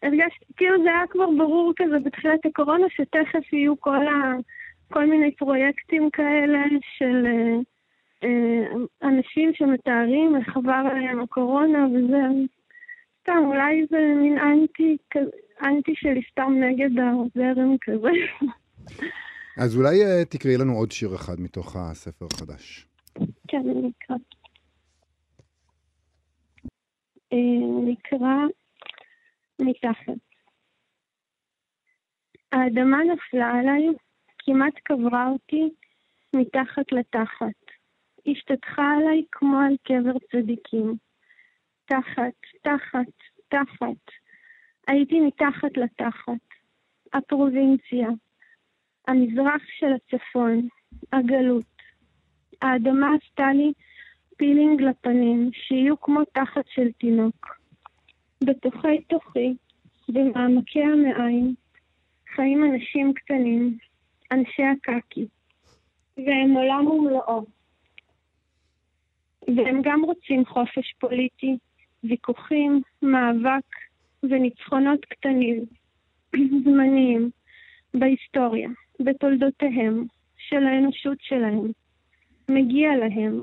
הרגשתי, 0.02 0.44
כאילו 0.56 0.82
זה 0.82 0.88
היה 0.88 1.06
כבר 1.10 1.26
ברור 1.38 1.72
כזה 1.76 1.98
בתחילת 1.98 2.46
הקורונה, 2.46 2.86
שתכף 2.90 3.52
יהיו 3.52 3.80
כל, 3.80 4.06
ה, 4.06 4.34
כל 4.92 5.06
מיני 5.06 5.34
פרויקטים 5.36 6.10
כאלה 6.10 6.62
של 6.98 7.26
אה, 7.26 7.58
אה, 8.24 9.08
אנשים 9.08 9.50
שמתארים 9.54 10.36
איך 10.36 10.56
עבר 10.56 10.82
עליהם 10.90 11.20
הקורונה 11.20 11.86
וזה. 11.86 12.22
סתם, 13.20 13.42
אולי 13.46 13.86
זה 13.90 13.98
מין 14.16 14.38
אנטי, 14.38 14.96
אנטי 15.62 15.92
שלי 15.94 16.20
סתם 16.30 16.52
נגד 16.60 16.90
הזרם 16.90 17.76
כזה. 17.80 18.10
אז 19.62 19.76
אולי 19.76 20.04
אה, 20.04 20.24
תקראי 20.24 20.56
לנו 20.56 20.72
עוד 20.72 20.92
שיר 20.92 21.14
אחד 21.14 21.40
מתוך 21.40 21.76
הספר 21.76 22.26
החדש. 22.34 22.86
כן, 23.48 23.62
אני 23.70 23.90
אקרא. 23.98 24.16
אה, 27.32 27.82
נקרא 27.84 28.36
מתחת. 29.60 30.18
האדמה 32.52 32.98
נפלה 33.04 33.50
עליי, 33.50 33.86
כמעט 34.52 34.74
קברה 34.82 35.28
אותי 35.28 35.68
מתחת 36.34 36.92
לתחת. 36.92 37.60
השתטחה 38.26 38.82
עליי 38.96 39.24
כמו 39.32 39.58
על 39.58 39.76
קבר 39.82 40.18
צדיקים. 40.32 40.94
תחת, 41.84 42.34
תחת, 42.62 43.12
תחת. 43.48 44.02
הייתי 44.88 45.20
מתחת 45.20 45.76
לתחת. 45.76 46.46
הפרובינציה. 47.12 48.08
המזרח 49.08 49.62
של 49.78 49.92
הצפון. 49.92 50.68
הגלות. 51.12 51.82
האדמה 52.62 53.08
עשתה 53.14 53.52
לי 53.52 53.72
פילינג 54.36 54.82
לפנים, 54.82 55.50
שיהיו 55.52 56.00
כמו 56.00 56.20
תחת 56.24 56.64
של 56.68 56.92
תינוק. 56.92 57.46
בתוכי 58.44 59.02
תוכי, 59.08 59.54
במעמקי 60.08 60.82
המעיים, 60.82 61.54
חיים 62.34 62.64
אנשים 62.64 63.14
קטנים, 63.14 63.78
אנשי 64.32 64.62
הקקי, 64.62 65.26
והם 66.16 66.50
עולם 66.50 66.86
ומלואו. 66.86 67.44
והם 69.56 69.80
גם 69.84 70.02
רוצים 70.04 70.46
חופש 70.46 70.94
פוליטי, 70.98 71.56
ויכוחים, 72.04 72.82
מאבק 73.02 73.66
וניצחונות 74.22 75.04
קטנים, 75.04 75.64
זמניים, 76.64 77.30
בהיסטוריה, 77.94 78.68
בתולדותיהם, 79.00 80.04
של 80.48 80.66
האנושות 80.66 81.18
שלהם. 81.20 81.72
מגיע 82.48 82.88
להם, 82.96 83.40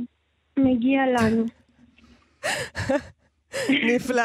מגיע 0.58 1.02
לנו. 1.06 1.46
נפלא, 3.88 4.24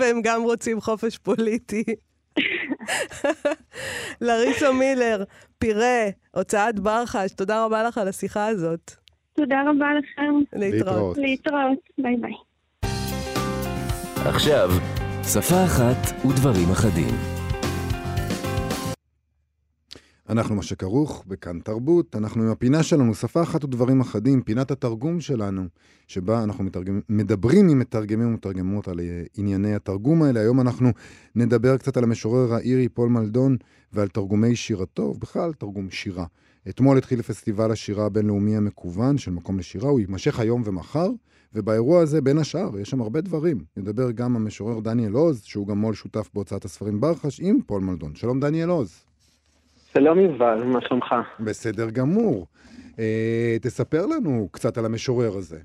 והם 0.00 0.22
גם 0.22 0.42
רוצים 0.42 0.80
חופש 0.80 1.18
פוליטי. 1.18 1.84
לריסה 4.20 4.72
מילר, 4.72 5.24
פירה, 5.58 6.04
הוצאת 6.34 6.80
ברחש, 6.80 7.32
תודה 7.32 7.64
רבה 7.64 7.82
לך 7.82 7.98
על 7.98 8.08
השיחה 8.08 8.46
הזאת. 8.46 8.90
תודה 9.32 9.60
רבה 9.60 9.86
לכם. 9.98 10.34
להתראות. 10.52 11.18
להתראות. 11.18 11.78
ביי 11.98 12.16
ביי. 12.16 12.32
עכשיו, 14.26 14.70
שפה 15.32 15.64
אחת 15.64 16.26
ודברים 16.26 16.70
אחדים. 16.70 17.39
אנחנו 20.30 20.54
מה 20.54 20.62
שכרוך 20.62 21.24
בכאן 21.26 21.60
תרבות, 21.60 22.16
אנחנו 22.16 22.42
עם 22.42 22.48
הפינה 22.48 22.82
שלנו, 22.82 23.14
שפה 23.14 23.42
אחת 23.42 23.64
ודברים 23.64 24.00
אחדים, 24.00 24.42
פינת 24.42 24.70
התרגום 24.70 25.20
שלנו, 25.20 25.62
שבה 26.06 26.42
אנחנו 26.44 26.64
מתרגם, 26.64 27.00
מדברים 27.08 27.68
עם 27.68 27.78
מתרגמים 27.78 28.28
ומתרגמות 28.28 28.88
על 28.88 29.00
אה, 29.00 29.22
ענייני 29.36 29.74
התרגום 29.74 30.22
האלה. 30.22 30.40
היום 30.40 30.60
אנחנו 30.60 30.90
נדבר 31.34 31.76
קצת 31.76 31.96
על 31.96 32.04
המשורר 32.04 32.54
האירי 32.54 32.88
פול 32.88 33.08
מלדון 33.08 33.56
ועל 33.92 34.08
תרגומי 34.08 34.56
שירתו, 34.56 35.02
ובכלל 35.02 35.52
תרגום 35.52 35.90
שירה. 35.90 36.26
אתמול 36.68 36.98
התחיל 36.98 37.22
פסטיבל 37.22 37.72
השירה 37.72 38.06
הבינלאומי 38.06 38.56
המקוון 38.56 39.18
של 39.18 39.30
מקום 39.30 39.58
לשירה, 39.58 39.90
הוא 39.90 40.00
יימשך 40.00 40.40
היום 40.40 40.62
ומחר, 40.64 41.08
ובאירוע 41.54 42.02
הזה, 42.02 42.20
בין 42.20 42.38
השאר, 42.38 42.78
יש 42.78 42.90
שם 42.90 43.00
הרבה 43.00 43.20
דברים. 43.20 43.58
ידבר 43.76 44.10
גם 44.10 44.36
המשורר 44.36 44.80
דניאל 44.80 45.12
עוז, 45.12 45.42
שהוא 45.42 45.66
גם 45.66 45.78
מו"ל 45.78 45.94
שותף 45.94 46.30
בהוצאת 46.34 46.64
הספרים 46.64 47.00
ברחש, 47.00 47.40
עם 47.40 47.58
פול 47.66 47.82
מלדון. 47.82 48.14
שלום 48.14 48.40
דניאל 48.40 48.68
עוז. 48.68 49.09
שלום 49.92 50.18
יובל, 50.18 50.62
מה 50.64 50.80
שלומך? 50.80 51.14
בסדר 51.40 51.90
גמור. 51.90 52.46
אה, 52.98 53.56
תספר 53.62 54.06
לנו 54.06 54.48
קצת 54.52 54.78
על 54.78 54.84
המשורר 54.84 55.36
הזה. 55.36 55.58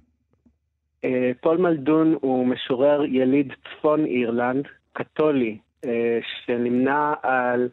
אה, 1.03 1.31
פול 1.41 1.57
מלדון 1.57 2.17
הוא 2.21 2.47
משורר 2.47 3.05
יליד 3.05 3.53
צפון 3.63 4.05
אירלנד, 4.05 4.65
קתולי, 4.93 5.57
אה, 5.85 6.19
שנמנה 6.45 7.13
על 7.23 7.69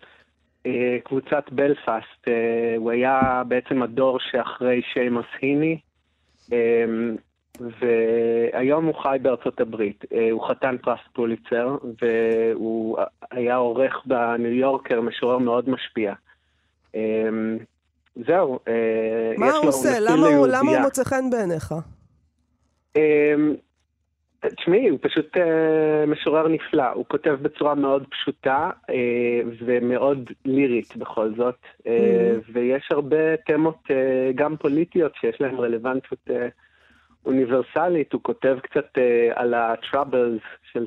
אה, 0.67 0.99
קבוצת 1.05 1.45
בלפאסט, 1.53 2.29
אה, 2.29 2.75
הוא 2.77 2.91
היה 2.91 3.43
בעצם 3.49 3.83
הדור 3.83 4.19
שאחרי 4.21 4.83
שיימוס 4.93 5.27
היני, 5.41 5.79
אה, 6.53 6.85
והיום 7.61 8.85
הוא 8.85 8.95
חי 9.03 9.17
בארצות 9.23 9.61
הברית. 9.61 10.05
אה, 10.15 10.31
הוא 10.31 10.49
חתן 10.49 10.77
פרס 10.83 11.01
פוליצר, 11.13 11.77
והוא 12.03 12.99
היה 13.31 13.57
עורך 13.57 14.03
בניו 14.07 14.53
יורקר, 14.53 15.01
משורר 15.01 15.39
מאוד 15.39 15.71
משפיע. 15.71 16.11
אה, 16.11 16.32
זהו, 18.27 18.59
אה, 18.69 19.33
מה 19.39 19.51
הוא 19.53 19.69
עושה? 19.69 19.89
למה 20.01 20.27
הוא- 20.27 20.47
למה 20.47 20.71
הוא. 20.71 20.81
מוצא 20.81 21.05
חן 21.05 21.31
בעיניך? 21.31 21.75
אמ, 22.97 23.55
תשמעי, 24.57 24.89
הוא 24.89 24.99
פשוט 25.03 25.37
אה, 25.37 26.07
משורר 26.07 26.49
נפלא. 26.49 26.89
הוא 26.95 27.05
כותב 27.09 27.37
בצורה 27.43 27.75
מאוד 27.75 28.05
פשוטה 28.11 28.71
אה, 28.91 28.95
ומאוד 29.67 30.31
לירית 30.45 30.97
בכל 30.97 31.31
זאת. 31.37 31.55
אה, 31.87 31.93
ויש 32.53 32.89
הרבה 32.91 33.37
תמות, 33.37 33.79
אה, 33.91 33.97
גם 34.35 34.57
פוליטיות, 34.57 35.13
שיש 35.21 35.41
להן 35.41 35.55
רלוונטיות 35.55 36.21
אה, 36.31 36.49
אוניברסלית. 37.27 38.13
הוא 38.13 38.23
כותב 38.23 38.59
קצת 38.63 38.87
אה, 38.99 39.29
על 39.35 39.55
ה-troubles 39.55 40.43
של 40.73 40.87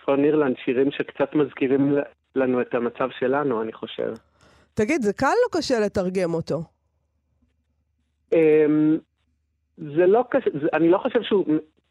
צפון 0.00 0.24
אירלנד, 0.24 0.56
שירים 0.64 0.90
שקצת 0.90 1.34
מזכירים 1.34 1.94
לנו 2.36 2.60
את 2.60 2.74
המצב 2.74 3.08
שלנו, 3.18 3.62
אני 3.62 3.72
חושב. 3.72 4.12
תגיד, 4.74 5.02
זה 5.02 5.12
קל 5.12 5.26
או 5.46 5.58
קשה 5.58 5.80
לתרגם 5.80 6.34
אותו? 6.34 6.62
אמ, 8.32 8.98
זה 9.76 10.06
לא 10.06 10.24
קשה, 10.30 10.50
אני 10.72 10.88
לא 10.88 10.98
חושב 10.98 11.22
שהוא 11.22 11.44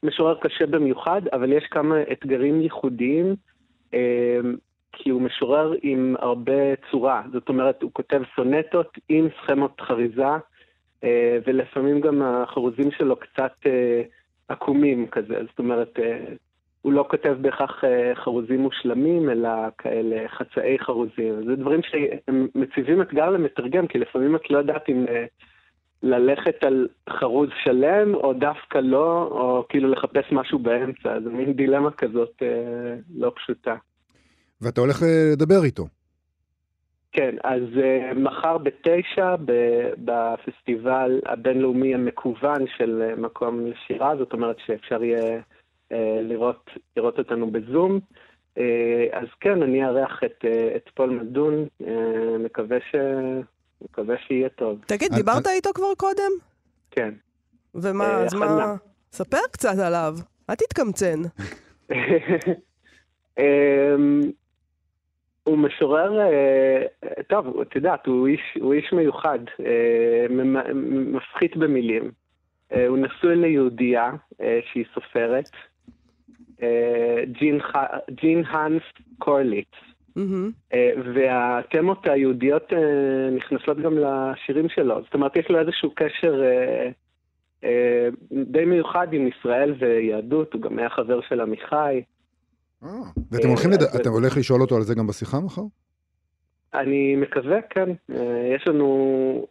משורר 0.03 0.39
קשה 0.41 0.65
במיוחד, 0.65 1.21
אבל 1.33 1.53
יש 1.53 1.63
כמה 1.71 1.95
אתגרים 2.11 2.61
ייחודיים, 2.61 3.35
אמ, 3.93 3.99
כי 4.91 5.09
הוא 5.09 5.21
משורר 5.21 5.73
עם 5.81 6.15
הרבה 6.19 6.75
צורה. 6.91 7.23
זאת 7.33 7.49
אומרת, 7.49 7.81
הוא 7.81 7.91
כותב 7.93 8.21
סונטות 8.35 8.97
עם 9.09 9.27
סכמות 9.43 9.81
חריזה, 9.81 10.35
אה, 11.03 11.37
ולפעמים 11.47 12.01
גם 12.01 12.21
החרוזים 12.21 12.91
שלו 12.91 13.15
קצת 13.15 13.53
אה, 13.65 14.01
עקומים 14.47 15.07
כזה. 15.07 15.35
זאת 15.49 15.59
אומרת, 15.59 15.99
אה, 15.99 16.25
הוא 16.81 16.93
לא 16.93 17.05
כותב 17.09 17.35
בהכרח 17.41 17.83
אה, 17.83 18.15
חרוזים 18.15 18.59
מושלמים, 18.59 19.29
אלא 19.29 19.49
כאלה 19.77 20.27
חצאי 20.29 20.79
חרוזים. 20.79 21.45
זה 21.45 21.55
דברים 21.55 21.79
שהם 21.83 22.47
מציבים 22.55 23.01
אתגר 23.01 23.29
למתרגם, 23.29 23.87
כי 23.87 23.99
לפעמים 23.99 24.35
את 24.35 24.49
לא 24.49 24.57
יודעת 24.57 24.89
אם... 24.89 25.05
אה, 25.09 25.25
ללכת 26.03 26.63
על 26.63 26.87
חרוז 27.09 27.49
שלם, 27.63 28.15
או 28.15 28.33
דווקא 28.33 28.77
לא, 28.77 29.27
או 29.31 29.65
כאילו 29.69 29.89
לחפש 29.89 30.31
משהו 30.31 30.59
באמצע. 30.59 31.19
זו 31.23 31.31
מין 31.31 31.53
דילמה 31.53 31.91
כזאת 31.91 32.33
אה, 32.41 32.95
לא 33.15 33.31
פשוטה. 33.35 33.75
ואתה 34.61 34.81
הולך 34.81 35.01
לדבר 35.33 35.63
איתו. 35.63 35.85
כן, 37.11 37.35
אז 37.43 37.61
אה, 37.83 38.13
מחר 38.15 38.57
בתשע, 38.57 39.35
ב- 39.45 39.91
בפסטיבל 39.97 41.19
הבינלאומי 41.25 41.95
המקוון 41.95 42.65
של 42.77 43.13
מקום 43.17 43.65
לשירה, 43.65 44.15
זאת 44.17 44.33
אומרת 44.33 44.55
שאפשר 44.65 45.03
יהיה 45.03 45.41
לראות, 46.21 46.69
לראות 46.97 47.19
אותנו 47.19 47.51
בזום. 47.51 47.99
אה, 48.57 49.07
אז 49.11 49.27
כן, 49.39 49.63
אני 49.63 49.85
אארח 49.85 50.19
את, 50.25 50.45
אה, 50.45 50.75
את 50.75 50.89
פול 50.93 51.09
מדון, 51.09 51.65
אה, 51.87 52.37
מקווה, 52.39 52.77
ש... 52.91 52.95
מקווה 53.81 54.15
שיהיה 54.27 54.49
טוב. 54.49 54.79
תגיד, 54.87 55.11
אני- 55.11 55.17
דיברת 55.21 55.47
איתו 55.47 55.69
כבר 55.75 55.93
קודם? 55.97 56.31
כן. 56.91 57.13
ומה, 57.75 58.03
אה, 58.05 58.23
אז 58.23 58.33
מה... 58.33 58.75
ספר 59.11 59.37
קצת 59.51 59.77
עליו. 59.87 60.13
אל 60.49 60.55
תתקמצן. 60.55 61.19
אמ, 63.39 64.21
הוא 65.43 65.57
משורר, 65.57 66.19
אה, 66.21 66.83
טוב, 67.29 67.59
את 67.61 67.75
יודעת, 67.75 68.05
הוא 68.07 68.27
איש, 68.27 68.41
הוא 68.61 68.73
איש 68.73 68.93
מיוחד, 68.93 69.39
אה, 69.65 70.25
מפחית 71.13 71.57
במילים. 71.57 72.11
אה, 72.73 72.87
הוא 72.87 72.97
נשוי 72.97 73.35
ליהודייה 73.35 74.11
אה, 74.41 74.59
שהיא 74.71 74.85
סופרת, 74.93 75.49
אה, 75.53 75.59
ג'ין 77.39 77.61
ח- 77.61 78.11
ג'ין 78.21 78.43
האנס 78.47 78.83
קורליץ. 79.17 79.67
מהמם. 80.15 80.51
אה, 80.73 80.91
והתמות 81.13 82.07
היהודיות 82.07 82.73
אה, 82.73 83.29
נכנסות 83.35 83.77
גם 83.77 83.97
לשירים 83.97 84.69
שלו. 84.69 85.01
זאת 85.03 85.13
אומרת, 85.13 85.35
יש 85.35 85.45
לו 85.49 85.59
איזשהו 85.59 85.91
קשר 85.95 86.41
אה, 87.63 88.09
די 88.31 88.65
מיוחד 88.65 89.07
עם 89.13 89.27
ישראל 89.27 89.75
ויהדות, 89.79 90.53
הוא 90.53 90.61
גם 90.61 90.79
היה 90.79 90.89
חבר 90.89 91.21
של 91.29 91.41
עמיחי. 91.41 92.01
ואתם 93.31 93.47
הולכים, 93.47 93.71
אתה 94.01 94.09
הולך 94.09 94.37
לשאול 94.37 94.61
אותו 94.61 94.75
על 94.75 94.81
זה 94.81 94.95
גם 94.95 95.07
בשיחה 95.07 95.39
מחר? 95.39 95.61
אני 96.73 97.15
מקווה, 97.15 97.61
כן. 97.69 97.89
יש 98.55 98.67
לנו 98.67 99.47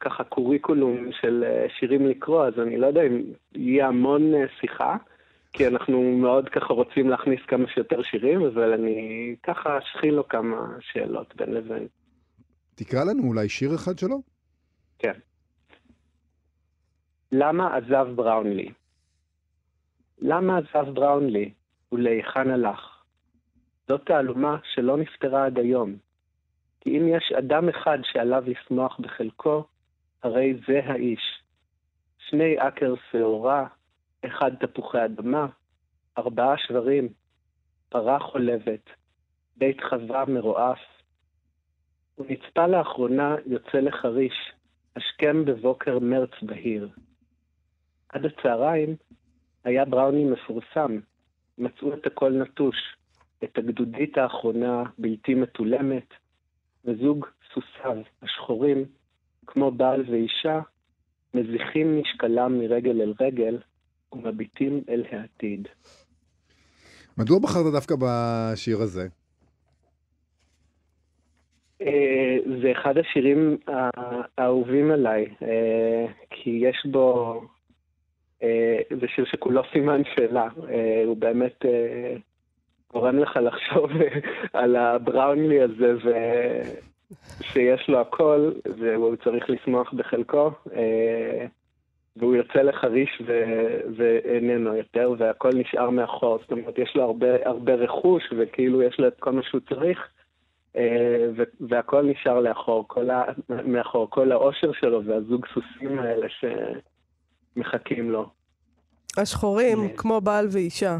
ככה 0.00 0.24
קוריקולום 0.24 1.10
של 1.20 1.44
שירים 1.78 2.06
לקרוא, 2.06 2.46
אז 2.46 2.52
אני 2.62 2.76
לא 2.76 2.86
יודע 2.86 3.02
אם 3.02 3.22
יהיה 3.54 3.88
המון 3.88 4.32
שיחה, 4.60 4.96
כי 5.54 5.66
אנחנו 5.66 6.02
מאוד 6.02 6.48
ככה 6.48 6.74
רוצים 6.74 7.08
להכניס 7.08 7.40
כמה 7.48 7.68
שיותר 7.68 8.02
שירים, 8.02 8.42
אבל 8.46 8.72
אני 8.72 9.36
ככה 9.42 9.78
אשחיל 9.78 10.14
לו 10.14 10.28
כמה 10.28 10.76
שאלות 10.80 11.36
בין 11.36 11.54
לבין. 11.54 11.86
תקרא 12.74 13.04
לנו 13.04 13.28
אולי 13.28 13.48
שיר 13.48 13.74
אחד 13.74 13.98
שלו? 13.98 14.22
כן. 14.98 15.12
למה 17.32 17.76
עזב 17.76 18.06
בראונלי? 18.14 18.68
למה 20.18 20.58
עזב 20.58 20.90
בראונלי 20.90 21.52
ולהיכן 21.92 22.50
הלך? 22.50 23.02
זאת 23.88 24.00
תעלומה 24.06 24.56
שלא 24.74 24.96
נפתרה 24.96 25.46
עד 25.46 25.58
היום. 25.58 25.96
כי 26.80 26.98
אם 26.98 27.08
יש 27.08 27.32
אדם 27.38 27.68
אחד 27.68 27.98
שעליו 28.02 28.44
לשמוח 28.46 29.00
בחלקו, 29.00 29.64
הרי 30.22 30.54
זה 30.66 30.80
האיש. 30.84 31.42
שני 32.18 32.54
אקר 32.58 32.94
שעורה, 33.10 33.66
אחד 34.26 34.54
תפוחי 34.54 35.04
אדמה, 35.04 35.46
ארבעה 36.18 36.58
שברים, 36.58 37.08
פרה 37.88 38.18
חולבת, 38.18 38.90
בית 39.56 39.76
חווה 39.88 40.24
מרועף. 40.24 40.78
הוא 42.14 42.26
נצפה 42.28 42.66
לאחרונה 42.66 43.36
יוצא 43.46 43.78
לחריש, 43.78 44.52
השכם 44.96 45.44
בבוקר 45.44 45.98
מרץ 45.98 46.30
בהיר. 46.42 46.88
עד 48.08 48.24
הצהריים 48.24 48.96
היה 49.64 49.84
בראוני 49.84 50.24
מפורסם, 50.24 50.98
מצאו 51.58 51.94
את 51.94 52.06
הכל 52.06 52.32
נטוש, 52.32 52.96
את 53.44 53.58
הגדודית 53.58 54.18
האחרונה 54.18 54.82
בלתי 54.98 55.34
מתולמת, 55.34 56.08
וזוג 56.84 57.26
סוסיו 57.54 57.96
השחורים, 58.22 58.84
כמו 59.46 59.70
בעל 59.70 60.04
ואישה, 60.10 60.60
מזיחים 61.34 62.00
משקלם 62.00 62.58
מרגל 62.58 63.00
אל 63.02 63.14
רגל 63.20 63.58
ומביטים 64.14 64.80
אל 64.88 65.04
העתיד. 65.10 65.68
מדוע 67.18 67.38
בחרת 67.38 67.72
דווקא 67.72 67.94
בשיר 68.00 68.80
הזה? 68.80 69.08
אה, 71.82 72.36
זה 72.62 72.72
אחד 72.72 72.98
השירים 72.98 73.56
האהובים 73.66 74.90
עליי, 74.90 75.26
אה, 75.42 76.06
כי 76.30 76.50
יש 76.50 76.86
בו, 76.90 77.40
אה, 78.42 78.78
זה 79.00 79.06
שיר 79.08 79.24
שכולו 79.24 79.62
סימן 79.72 80.02
שאלה, 80.04 80.48
הוא 81.06 81.16
באמת 81.16 81.64
גורם 82.92 83.18
לך 83.18 83.38
לחשוב 83.42 83.90
על 84.52 84.76
הבראונלי 84.76 85.60
הזה, 85.60 85.94
ושיש 87.40 87.88
לו 87.88 88.00
הכל, 88.00 88.52
והוא 88.78 89.16
צריך 89.24 89.50
לשמוח 89.50 89.92
בחלקו, 89.92 90.50
והוא 92.16 92.34
יוצא 92.34 92.58
לחריש 92.58 93.22
ו- 93.26 93.80
ואיננו 93.96 94.76
יותר, 94.76 95.12
והכל 95.18 95.50
נשאר 95.54 95.90
מאחור, 95.90 96.38
זאת 96.42 96.52
אומרת, 96.52 96.78
יש 96.78 96.96
לו 96.96 97.02
הרבה, 97.02 97.26
הרבה 97.44 97.74
רכוש, 97.74 98.22
וכאילו 98.38 98.82
יש 98.82 98.98
לו 98.98 99.08
את 99.08 99.20
כל 99.20 99.32
מה 99.32 99.42
שהוא 99.42 99.60
צריך. 99.68 99.98
אה, 100.76 101.26
ו- 101.36 101.68
והכל 101.68 102.02
נשאר 102.02 102.40
לאחור, 102.40 102.84
כל 102.88 103.10
ה... 103.10 103.22
מאחור, 103.64 104.10
כל 104.10 104.32
האושר 104.32 104.72
שלו 104.72 105.04
והזוג 105.04 105.46
סוסים 105.54 105.98
האלה 105.98 106.26
שמחכים 107.56 108.10
לו. 108.10 108.30
השחורים, 109.16 109.82
אה. 109.82 109.88
כמו 109.96 110.20
בעל 110.20 110.46
ואישה. 110.52 110.98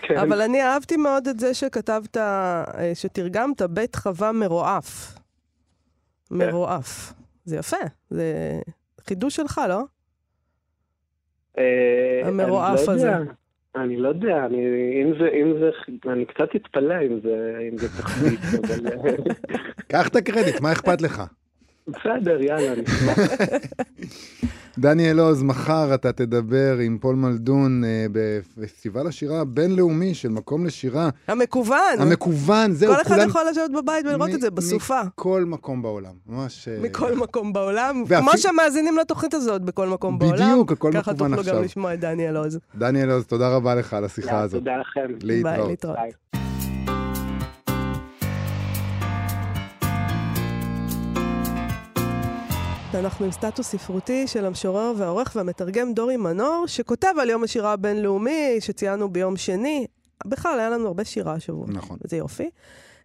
כן, 0.00 0.16
אבל 0.16 0.42
אני 0.42 0.62
אהבתי 0.62 0.96
מאוד 0.96 1.26
את 1.28 1.40
זה 1.40 1.54
שכתבת, 1.54 2.16
אה, 2.16 2.64
שתרגמת 2.94 3.62
בית 3.62 3.96
חווה 3.96 4.32
מרועף. 4.32 5.18
מרועף. 6.30 7.12
זה 7.44 7.56
יפה, 7.56 7.76
זה 8.10 8.32
חידוש 9.00 9.36
שלך, 9.36 9.60
לא? 9.68 9.82
אה, 11.58 12.20
המרועף 12.24 12.88
לא 12.88 12.92
הזה. 12.92 13.06
יודע, 13.06 13.18
אני 13.76 13.96
לא 13.96 14.08
יודע, 14.08 14.46
אני, 14.46 14.56
אם 15.02 15.12
זה, 15.18 15.28
אם 15.28 15.52
זה, 15.60 15.70
אני 16.12 16.24
קצת 16.24 16.56
אתפלא 16.56 16.94
אם 17.06 17.20
זה, 17.22 17.58
אם 17.72 17.78
זה 17.78 17.88
תחביט, 17.88 18.40
אבל 18.64 18.86
אה, 18.86 19.34
קח 19.88 20.08
את 20.08 20.16
הקרדיט, 20.16 20.60
מה 20.60 20.72
אכפת 20.72 21.02
לך? 21.02 21.22
בסדר, 21.88 22.42
יאללה, 22.42 22.72
נשמע. 22.82 23.12
דניאל 24.80 25.20
עוז, 25.20 25.42
מחר 25.42 25.94
אתה 25.94 26.12
תדבר 26.12 26.78
עם 26.78 26.98
פול 27.00 27.16
מלדון 27.16 27.84
אה, 27.84 28.06
בפסטיבל 28.12 29.06
השירה 29.06 29.40
הבינלאומי 29.40 30.14
של 30.14 30.28
מקום 30.28 30.66
לשירה. 30.66 31.08
המקוון. 31.28 31.76
המקוון, 31.98 32.72
זהו, 32.72 32.94
כל 32.94 33.00
אחד 33.02 33.14
כולם- 33.14 33.28
יכול 33.28 33.42
לשבת 33.50 33.70
בבית 33.82 34.06
ולראות 34.06 34.30
מ- 34.30 34.34
את 34.34 34.40
זה 34.40 34.50
בסופה. 34.50 35.00
מכל 35.04 35.44
מקום 35.46 35.82
בעולם, 35.82 36.12
ממש... 36.26 36.68
אה, 36.68 36.78
מכל 36.82 37.14
מקום 37.16 37.52
בעולם, 37.52 38.02
ואפילו- 38.06 38.20
כמו 38.30 38.38
שמאזינים 38.38 38.96
לתוכנית 38.98 39.34
הזאת 39.34 39.62
בכל 39.62 39.88
מקום 39.88 40.18
בעולם. 40.18 40.50
בדיוק, 40.50 40.72
הכל 40.72 40.90
ככה 40.94 41.12
מקוון 41.12 41.28
תוכלו 41.30 41.44
גם 41.44 41.50
עכשיו. 41.50 41.62
לשמוע 41.64 41.94
את 41.94 42.00
דניאל 42.00 42.36
עוז. 42.36 42.58
דניאל 42.78 43.10
עוז, 43.10 43.24
תודה 43.26 43.48
רבה 43.48 43.74
לך 43.74 43.94
על 43.94 44.04
השיחה 44.04 44.40
הזאת. 44.40 44.58
תודה 44.60 44.76
לכם. 44.76 45.00
ביי, 45.26 45.42
להתראות. 45.42 45.68
להתראות. 45.70 45.96
ביי. 45.96 46.39
אנחנו 52.94 53.24
עם 53.24 53.32
סטטוס 53.32 53.66
ספרותי 53.66 54.26
של 54.26 54.44
המשורר 54.44 54.92
והעורך 54.96 55.32
והמתרגם 55.36 55.94
דורי 55.94 56.16
מנור, 56.16 56.64
שכותב 56.66 57.14
על 57.20 57.30
יום 57.30 57.44
השירה 57.44 57.72
הבינלאומי 57.72 58.56
שציינו 58.60 59.08
ביום 59.08 59.36
שני. 59.36 59.86
בכלל, 60.26 60.58
היה 60.58 60.70
לנו 60.70 60.86
הרבה 60.86 61.04
שירה 61.04 61.32
השבוע. 61.32 61.66
נכון. 61.68 61.98
וזה 62.04 62.16
יופי. 62.16 62.50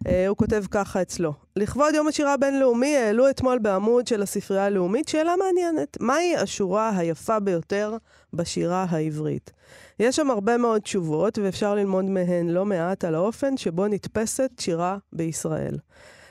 Uh, 0.04 0.08
הוא 0.28 0.36
כותב 0.36 0.64
ככה 0.70 1.02
אצלו: 1.02 1.32
לכבוד 1.56 1.94
יום 1.94 2.08
השירה 2.08 2.34
הבינלאומי 2.34 2.96
העלו 2.96 3.30
אתמול 3.30 3.58
בעמוד 3.58 4.06
של 4.06 4.22
הספרייה 4.22 4.64
הלאומית 4.64 5.08
שאלה 5.08 5.34
מעניינת. 5.36 5.96
מהי 6.00 6.36
השורה 6.36 6.92
היפה 6.96 7.40
ביותר 7.40 7.96
בשירה 8.32 8.86
העברית? 8.88 9.52
יש 10.00 10.16
שם 10.16 10.30
הרבה 10.30 10.56
מאוד 10.56 10.82
תשובות, 10.82 11.38
ואפשר 11.38 11.74
ללמוד 11.74 12.04
מהן 12.04 12.48
לא 12.48 12.64
מעט 12.64 13.04
על 13.04 13.14
האופן 13.14 13.56
שבו 13.56 13.86
נתפסת 13.86 14.50
שירה 14.60 14.98
בישראל. 15.12 15.76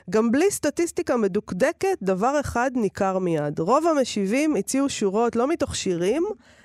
גם 0.09 0.31
בלי 0.31 0.51
סטטיסטיקה 0.51 1.17
מדוקדקת, 1.17 1.97
דבר 2.01 2.39
אחד 2.39 2.71
ניכר 2.75 3.19
מיד. 3.19 3.59
רוב 3.59 3.87
המשיבים 3.87 4.55
הציעו 4.55 4.89
שורות 4.89 5.35
לא 5.35 5.47
מתוך 5.47 5.75
שירים, 5.75 6.23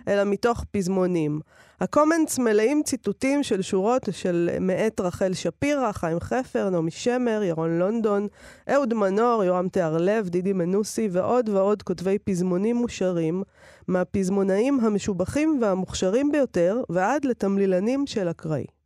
אלא 0.09 0.25
מתוך 0.25 0.65
פזמונים. 0.71 1.41
הקומנטס 1.81 2.39
מלאים 2.39 2.83
ציטוטים 2.85 3.43
של 3.43 3.63
שורות 3.63 4.09
של 4.11 4.51
מאת 4.61 5.01
רחל 5.01 5.35
שפירא, 5.35 5.93
חיים 5.93 6.21
חפר, 6.21 6.71
נעמי 6.71 6.91
שמר, 6.91 7.43
ירון 7.43 7.79
לונדון, 7.79 8.27
אהוד 8.71 8.95
מנור, 8.95 9.45
יורם 9.45 9.69
תיארלב, 9.69 10.29
דידי 10.29 10.53
מנוסי 10.53 11.09
ועוד 11.13 11.49
ועוד 11.49 11.83
כותבי 11.83 12.19
פזמונים 12.19 12.77
מושרים, 12.77 13.43
מהפזמונאים 13.89 14.81
המשובחים 14.81 15.59
והמוכשרים 15.63 16.33
ביותר 16.33 16.83
ועד 16.89 17.25
לתמלילנים 17.25 18.07
של 18.07 18.31
אקראי. 18.31 18.80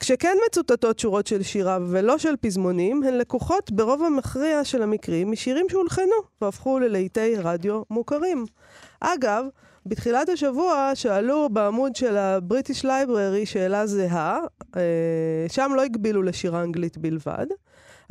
כשכן 0.00 0.36
מצוטטות 0.46 0.98
שורות 0.98 1.26
של 1.26 1.42
שירה 1.42 1.78
ולא 1.90 2.18
של 2.18 2.36
פזמונים, 2.40 3.02
הן 3.02 3.14
לקוחות 3.14 3.70
ברוב 3.72 4.02
המכריע 4.02 4.64
של 4.64 4.82
המקרים 4.82 5.30
משירים 5.30 5.66
שהולחנו 5.68 6.12
והפכו 6.40 6.78
ללהיטי 6.78 7.36
רדיו 7.36 7.82
מוכרים. 7.90 8.44
אגב, 9.00 9.44
בתחילת 9.86 10.28
השבוע 10.28 10.90
שאלו 10.94 11.48
בעמוד 11.52 11.96
של 11.96 12.16
ה 12.16 12.25
British 12.25 12.84
Library 12.84 13.46
שאלה 13.46 13.86
זהה, 13.86 14.40
אה, 14.76 15.46
שם 15.48 15.72
לא 15.76 15.82
הגבילו 15.82 16.22
לשירה 16.22 16.62
אנגלית 16.62 16.98
בלבד. 16.98 17.46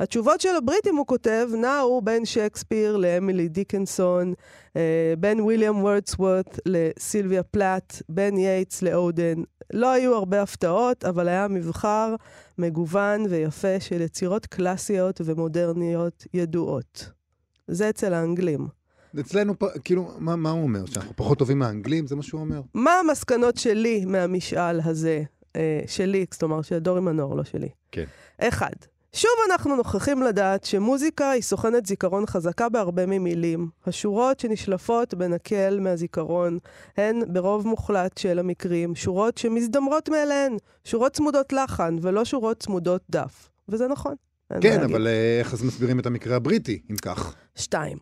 התשובות 0.00 0.40
של 0.40 0.56
הבריטים, 0.56 0.96
הוא 0.96 1.06
כותב, 1.06 1.48
נעו 1.60 2.02
בין 2.02 2.24
שייקספיר 2.24 2.96
לאמילי 2.96 3.48
דיקנסון, 3.48 4.34
אה, 4.76 5.14
בין 5.18 5.40
ויליאם 5.40 5.82
וורדסוורט 5.82 6.58
לסילביה 6.66 7.42
פלאט, 7.42 8.02
בין 8.08 8.38
יייטס 8.38 8.82
לאודן. 8.82 9.42
לא 9.72 9.90
היו 9.90 10.14
הרבה 10.14 10.42
הפתעות, 10.42 11.04
אבל 11.04 11.28
היה 11.28 11.48
מבחר 11.48 12.14
מגוון 12.58 13.26
ויפה 13.30 13.80
של 13.80 14.00
יצירות 14.00 14.46
קלאסיות 14.46 15.20
ומודרניות 15.24 16.26
ידועות. 16.34 17.10
זה 17.68 17.88
אצל 17.88 18.14
האנגלים. 18.14 18.66
אצלנו, 19.20 19.54
כאילו, 19.84 20.10
מה 20.18 20.36
מה 20.36 20.50
הוא 20.50 20.62
אומר? 20.62 20.86
שאנחנו 20.86 21.12
פחות 21.16 21.38
טובים 21.38 21.58
מהאנגלים? 21.58 22.06
זה 22.06 22.16
מה 22.16 22.22
שהוא 22.22 22.40
אומר? 22.40 22.60
מה 22.74 22.92
המסקנות 22.92 23.56
שלי 23.56 24.04
מהמשאל 24.04 24.80
הזה? 24.80 25.22
אה, 25.56 25.80
שלי, 25.86 26.26
כלומר 26.38 26.62
של 26.62 26.78
דורי 26.78 27.00
מנור, 27.00 27.36
לא 27.36 27.44
שלי. 27.44 27.68
כן. 27.92 28.04
אחד, 28.38 28.72
שוב 29.12 29.30
אנחנו 29.50 29.76
נוכחים 29.76 30.22
לדעת 30.22 30.64
שמוזיקה 30.64 31.30
היא 31.30 31.42
סוכנת 31.42 31.86
זיכרון 31.86 32.26
חזקה 32.26 32.68
בהרבה 32.68 33.06
ממילים. 33.06 33.68
השורות 33.86 34.40
שנשלפות 34.40 35.14
בנקל 35.14 35.78
מהזיכרון 35.80 36.58
הן 36.96 37.22
ברוב 37.28 37.66
מוחלט 37.66 38.18
של 38.18 38.38
המקרים 38.38 38.94
שורות 38.94 39.38
שמזדמרות 39.38 40.08
מאליהן, 40.08 40.56
שורות 40.84 41.12
צמודות 41.12 41.52
לחן 41.52 41.96
ולא 42.02 42.24
שורות 42.24 42.60
צמודות 42.60 43.02
דף. 43.10 43.48
וזה 43.68 43.88
נכון. 43.88 44.14
כן. 44.60 44.82
אבל 44.82 45.06
אה, 45.06 45.38
איך 45.38 45.52
אז 45.52 45.62
מסבירים 45.62 46.00
את 46.00 46.06
המקרה 46.06 46.36
הבריטי, 46.36 46.82
אם 46.90 46.96
כך? 46.96 47.34
שתיים. 47.56 47.98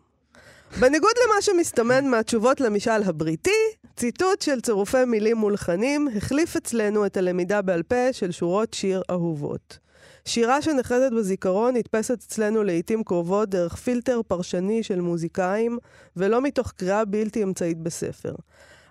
בניגוד 0.79 1.11
למה 1.25 1.41
שמסתמן 1.41 2.07
מהתשובות 2.07 2.61
למשאל 2.61 3.03
הבריטי, 3.03 3.51
ציטוט 3.95 4.41
של 4.41 4.61
צירופי 4.61 5.05
מילים 5.05 5.37
מולחנים 5.37 6.07
החליף 6.17 6.55
אצלנו 6.55 7.05
את 7.05 7.17
הלמידה 7.17 7.61
בעל 7.61 7.83
פה 7.83 8.13
של 8.13 8.31
שורות 8.31 8.73
שיר 8.73 9.01
אהובות. 9.09 9.86
שירה 10.27 10.61
שנחרטת 10.61 11.15
בזיכרון 11.15 11.75
נתפסת 11.75 12.23
אצלנו 12.23 12.63
לעיתים 12.63 13.03
קרובות 13.03 13.49
דרך 13.49 13.75
פילטר 13.75 14.21
פרשני 14.27 14.83
של 14.83 15.01
מוזיקאים, 15.01 15.77
ולא 16.15 16.41
מתוך 16.41 16.71
קריאה 16.71 17.05
בלתי 17.05 17.43
אמצעית 17.43 17.77
בספר. 17.77 18.35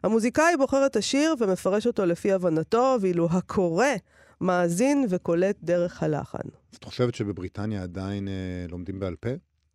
המוזיקאי 0.03 0.57
בוחר 0.59 0.87
את 0.87 0.97
השיר 0.97 1.35
ומפרש 1.41 1.87
אותו 1.87 2.07
לפי 2.07 2.33
הבנתו, 2.33 2.97
ואילו 3.01 3.29
הקורא 3.31 3.87
מאזין 4.41 5.07
וקולט 5.09 5.57
דרך 5.63 6.03
הלחן. 6.03 6.49
אז 6.73 6.77
את 6.77 6.85
חושבת 6.85 7.15
שבבריטניה 7.15 7.83
עדיין 7.83 8.29
אה, 8.29 8.67
לומדים 8.69 9.01
בעל 9.01 9.17
פה, 9.17 9.31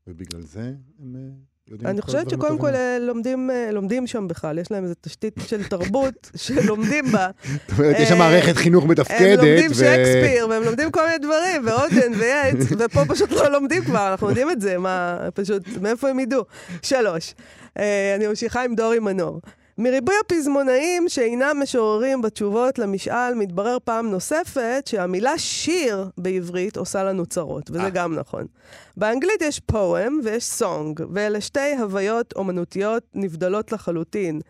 ובגלל 0.08 0.42
זה 0.42 0.74
הם 1.00 1.16
אה, 1.16 1.51
אני 1.86 2.02
חושבת 2.02 2.30
שקודם 2.30 2.58
כל? 2.58 2.76
אה, 2.76 2.98
לומדים, 3.00 3.52
אה, 3.52 3.72
לומדים 3.72 4.08
שם 4.08 4.28
בכלל, 4.28 4.58
יש 4.58 4.72
להם 4.72 4.84
איזו 4.84 4.94
תשתית 5.02 5.34
של 5.48 5.64
תרבות 5.64 6.32
שלומדים 6.44 7.06
בה. 7.12 7.28
זאת 7.68 7.80
אומרת, 7.80 7.96
יש 8.00 8.10
שם 8.10 8.14
אה, 8.14 8.20
מערכת 8.20 8.56
חינוך 8.56 8.84
הם 8.84 8.90
מתפקדת, 8.90 9.38
לומדים 9.38 9.72
ו- 9.72 9.76
שייקספיר, 9.76 10.48
והם 10.50 10.64
לומדים 10.64 10.92
כל 10.92 11.06
מיני 11.06 11.18
דברים, 11.18 11.66
ועודן 11.66 12.20
וייץ, 12.20 12.72
ופה 12.80 13.06
פשוט 13.08 13.32
לא 13.32 13.52
לומדים 13.52 13.84
כבר, 13.84 14.12
אנחנו 14.12 14.30
יודעים 14.30 14.52
את 14.52 14.62
זה, 14.62 14.78
מה, 14.78 15.20
פשוט, 15.34 15.64
מאיפה 15.82 16.10
הם 16.10 16.20
ידעו? 16.20 16.44
שלוש, 16.82 17.34
אני 18.16 18.28
ממשיכה 18.28 18.64
עם 18.64 18.76
דורי 18.76 19.00
מנור. 19.00 19.42
מריבוי 19.78 20.16
הפזמונאים 20.26 21.10
שאינם 21.10 21.58
משוררים 21.64 22.22
בתשובות 22.22 22.80
למשאל, 22.80 23.34
מתברר 23.36 23.78
פעם 23.84 24.12
נוספת 24.12 24.84
שהמילה 24.86 25.38
שיר 25.38 26.10
בעברית 26.18 26.78
עושה 26.78 27.04
לנו 27.04 27.26
צרות, 27.26 27.70
וזה 27.70 27.84
אה. 27.84 27.90
גם 27.90 28.16
נכון. 28.16 28.46
באנגלית 28.98 29.42
יש 29.42 29.60
פואם 29.60 30.20
ויש 30.24 30.44
סונג, 30.44 31.02
ואלה 31.14 31.42
שתי 31.42 31.76
הוויות 31.80 32.34
אומנותיות 32.36 33.04
נבדלות 33.14 33.72
לחלוטין. 33.72 34.42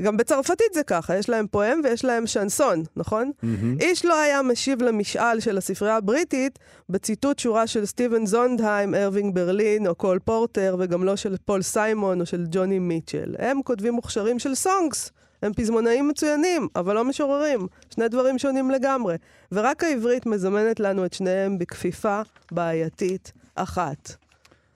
גם 0.00 0.16
בצרפתית 0.16 0.74
זה 0.74 0.82
ככה, 0.82 1.16
יש 1.16 1.28
להם 1.28 1.46
פואם 1.50 1.80
ויש 1.84 2.04
להם 2.04 2.26
שנסון, 2.26 2.82
נכון? 2.96 3.30
מהמם. 3.42 3.76
איש 3.80 4.04
לא 4.04 4.20
היה 4.20 4.42
משיב 4.42 4.82
למשאל 4.82 5.40
של 5.40 5.58
הספרייה 5.58 5.96
הבריטית 5.96 6.58
בציטוט 6.88 7.38
שורה 7.38 7.66
של 7.66 7.86
סטיבן 7.86 8.26
זונדהיים, 8.26 8.94
ארווינג 8.94 9.34
ברלין 9.34 9.86
או 9.86 9.94
קול 9.94 10.18
פורטר, 10.18 10.76
וגם 10.78 11.04
לא 11.04 11.16
של 11.16 11.36
פול 11.44 11.62
סיימון 11.62 12.20
או 12.20 12.26
של 12.26 12.44
ג'וני 12.50 12.78
מיטשל. 12.78 13.34
הם 13.38 13.62
כותבים 13.64 13.94
מוכשרים 13.94 14.38
של 14.38 14.54
songs. 14.54 15.10
הם 15.42 15.52
פזמונאים 15.52 16.08
מצוינים, 16.08 16.68
אבל 16.76 16.94
לא 16.94 17.04
משוררים. 17.04 17.66
שני 17.94 18.08
דברים 18.08 18.38
שונים 18.38 18.70
לגמרי. 18.70 19.16
ורק 19.52 19.84
העברית 19.84 20.26
מזמנת 20.26 20.80
לנו 20.80 21.04
את 21.04 21.12
שניהם 21.12 21.58
בכפיפה 21.58 22.20
בעייתית 22.52 23.32
אחת. 23.54 24.12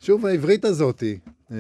שוב, 0.01 0.27
העברית 0.27 0.65
הזאתי, 0.65 1.19
אה, 1.53 1.57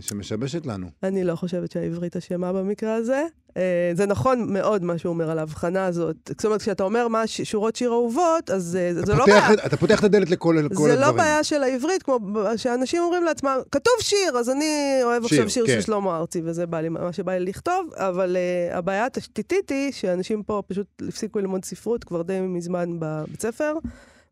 שמשבשת 0.00 0.66
לנו. 0.66 0.86
אני 1.02 1.24
לא 1.24 1.34
חושבת 1.36 1.70
שהעברית 1.72 2.16
אשמה 2.16 2.52
במקרה 2.52 2.94
הזה. 2.94 3.24
אה, 3.56 3.92
זה 3.94 4.06
נכון 4.06 4.52
מאוד 4.52 4.82
מה 4.84 4.98
שהוא 4.98 5.12
אומר 5.12 5.30
על 5.30 5.38
ההבחנה 5.38 5.86
הזאת. 5.86 6.16
זאת 6.28 6.44
אומרת, 6.44 6.60
כשאתה 6.60 6.84
אומר 6.84 7.08
מה 7.08 7.26
ש- 7.26 7.40
שורות 7.40 7.76
שיר 7.76 7.90
אהובות, 7.90 8.50
אז 8.50 8.76
אה, 8.80 8.94
זה 8.94 9.14
לא 9.14 9.26
בעיה. 9.26 9.52
את- 9.54 9.58
אתה 9.66 9.76
פותח 9.76 9.98
את 9.98 10.04
הדלת 10.04 10.30
לכל 10.30 10.56
לכל 10.64 10.74
זה 10.88 10.92
הדברים. 10.92 11.00
לא 11.00 11.12
בעיה 11.12 11.44
של 11.44 11.62
העברית, 11.62 12.02
כמו 12.02 12.18
שאנשים 12.56 13.02
אומרים 13.02 13.24
לעצמם, 13.24 13.58
כתוב 13.72 13.92
שיר, 14.00 14.38
אז 14.38 14.50
אני 14.50 14.64
אוהב 15.02 15.26
שיר, 15.26 15.38
עכשיו 15.38 15.50
שיר 15.50 15.66
כן. 15.66 15.72
של 15.72 15.80
שלמה 15.80 16.16
ארצי, 16.18 16.42
וזה 16.44 16.66
בא 16.66 16.80
לי, 16.80 16.88
מה 16.88 17.12
שבא 17.12 17.32
לי 17.32 17.44
לכתוב, 17.44 17.90
אבל 17.94 18.36
הבעיה 18.72 19.06
התשתיתית 19.06 19.70
היא 19.70 19.92
שאנשים 19.92 20.42
פה 20.42 20.62
פשוט 20.66 20.86
הפסיקו 21.08 21.38
ללמוד 21.38 21.64
ספרות 21.64 22.04
כבר 22.04 22.22
די 22.22 22.40
מזמן 22.40 22.88
בבית 22.98 23.42
ספר, 23.42 23.74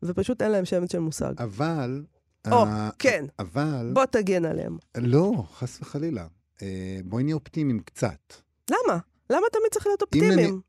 ופשוט 0.03 0.43
אין 0.43 0.51
להם 0.51 0.65
שמץ 0.65 0.93
של 0.93 0.99
מושג. 0.99 1.33
אבל... 1.39 2.03
או, 2.47 2.65
אה, 2.65 2.89
כן. 2.99 3.25
אבל... 3.39 3.91
בוא 3.95 4.05
תגן 4.05 4.45
עליהם. 4.45 4.77
לא, 4.97 5.45
חס 5.55 5.81
וחלילה. 5.81 6.27
אה, 6.63 6.99
בואי 7.05 7.23
נהיה 7.25 7.35
אופטימיים 7.35 7.81
קצת. 7.81 8.35
למה? 8.71 8.99
למה 9.31 9.47
תמיד 9.53 9.73
צריך 9.73 9.87
להיות 9.87 10.03
אופטימיים? 10.03 10.61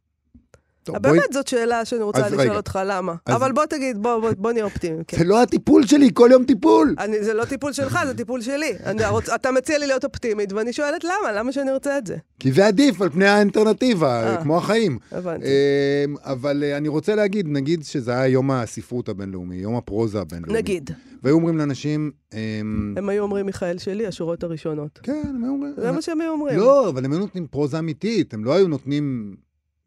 טוב, 0.94 1.04
בואי... 1.04 1.12
באמת 1.20 1.34
זאת 1.34 1.48
שאלה 1.48 1.86
שאני 1.86 2.02
רוצה 2.04 2.20
לשאול 2.28 2.40
רגע. 2.42 2.56
אותך 2.56 2.80
למה. 2.86 3.16
אז- 3.26 3.36
אבל 3.36 3.52
בוא 3.52 3.66
תגיד, 3.66 3.98
בוא, 3.98 4.20
בוא, 4.20 4.30
בוא 4.38 4.52
נהיה 4.52 4.66
אופטימיים. 4.66 5.04
כן. 5.08 5.18
זה 5.18 5.24
לא 5.24 5.42
הטיפול 5.42 5.86
שלי, 5.86 6.10
כל 6.14 6.30
יום 6.32 6.44
טיפול. 6.44 6.96
אני, 7.00 7.24
זה 7.24 7.34
לא 7.34 7.46
טיפול 7.46 7.74
שלך, 7.74 8.00
זה 8.08 8.14
טיפול 8.14 8.42
שלי. 8.42 8.74
אני, 8.86 9.06
רוצ, 9.08 9.30
אתה 9.30 9.52
מציע 9.52 9.78
לי 9.78 9.88
להיות 9.88 10.06
אופטימית, 10.06 10.54
ואני 10.54 10.74
שואלת 10.74 11.04
למה, 11.04 11.32
למה 11.36 11.52
שאני 11.52 11.72
ארצה 11.72 11.98
את 11.98 12.08
זה? 12.08 12.16
כי 12.40 12.52
זה 12.52 12.68
עדיף 12.68 13.02
על 13.02 13.10
פני 13.10 13.26
האלטרנטיבה, 13.26 14.24
אה. 14.36 14.44
כמו 14.44 14.58
החיים. 14.58 14.98
הבנתי. 15.12 15.46
אמ, 15.46 16.16
אבל 16.24 16.64
אה, 16.64 16.78
אני 16.78 16.88
רוצה 16.88 17.16
להגיד, 17.16 17.48
נגיד 17.50 17.84
שזה 17.84 18.12
היה 18.12 18.28
יום 18.28 18.52
הספרות 18.52 19.10
הבינלאומי, 19.10 19.56
יום 19.56 19.76
הפרוזה 19.76 20.22
הבינלאומי. 20.22 20.58
נגיד, 20.60 20.92
והיו 21.24 21.36
אומרים 21.36 21.58
לאנשים, 21.58 22.12
אמ, 22.34 22.94
הם 22.98 23.10
היו 23.10 23.24
אומרים 23.24 23.46
מיכאל 23.46 23.78
שלי, 23.78 24.08
השורות 24.08 24.44
הראשונות. 24.44 25.00
כן, 25.04 25.22
הם 25.30 25.44
היו 25.44 25.52
אומרים... 25.52 25.74
זה 25.78 25.92
מה 25.92 26.02
שהם 26.02 26.22
היו 26.22 26.32
אומרים. 26.32 26.58
לא, 26.60 26.90
אבל 26.90 27.06
הם 27.06 27.12
היו 27.12 27.20
נותנים 27.20 27.48
פרוזה 27.48 27.80
אמיתית, 27.80 28.34
הם 28.34 28.46
לא 28.46 28.54
היו 28.54 28.68
נותנים, 28.68 29.36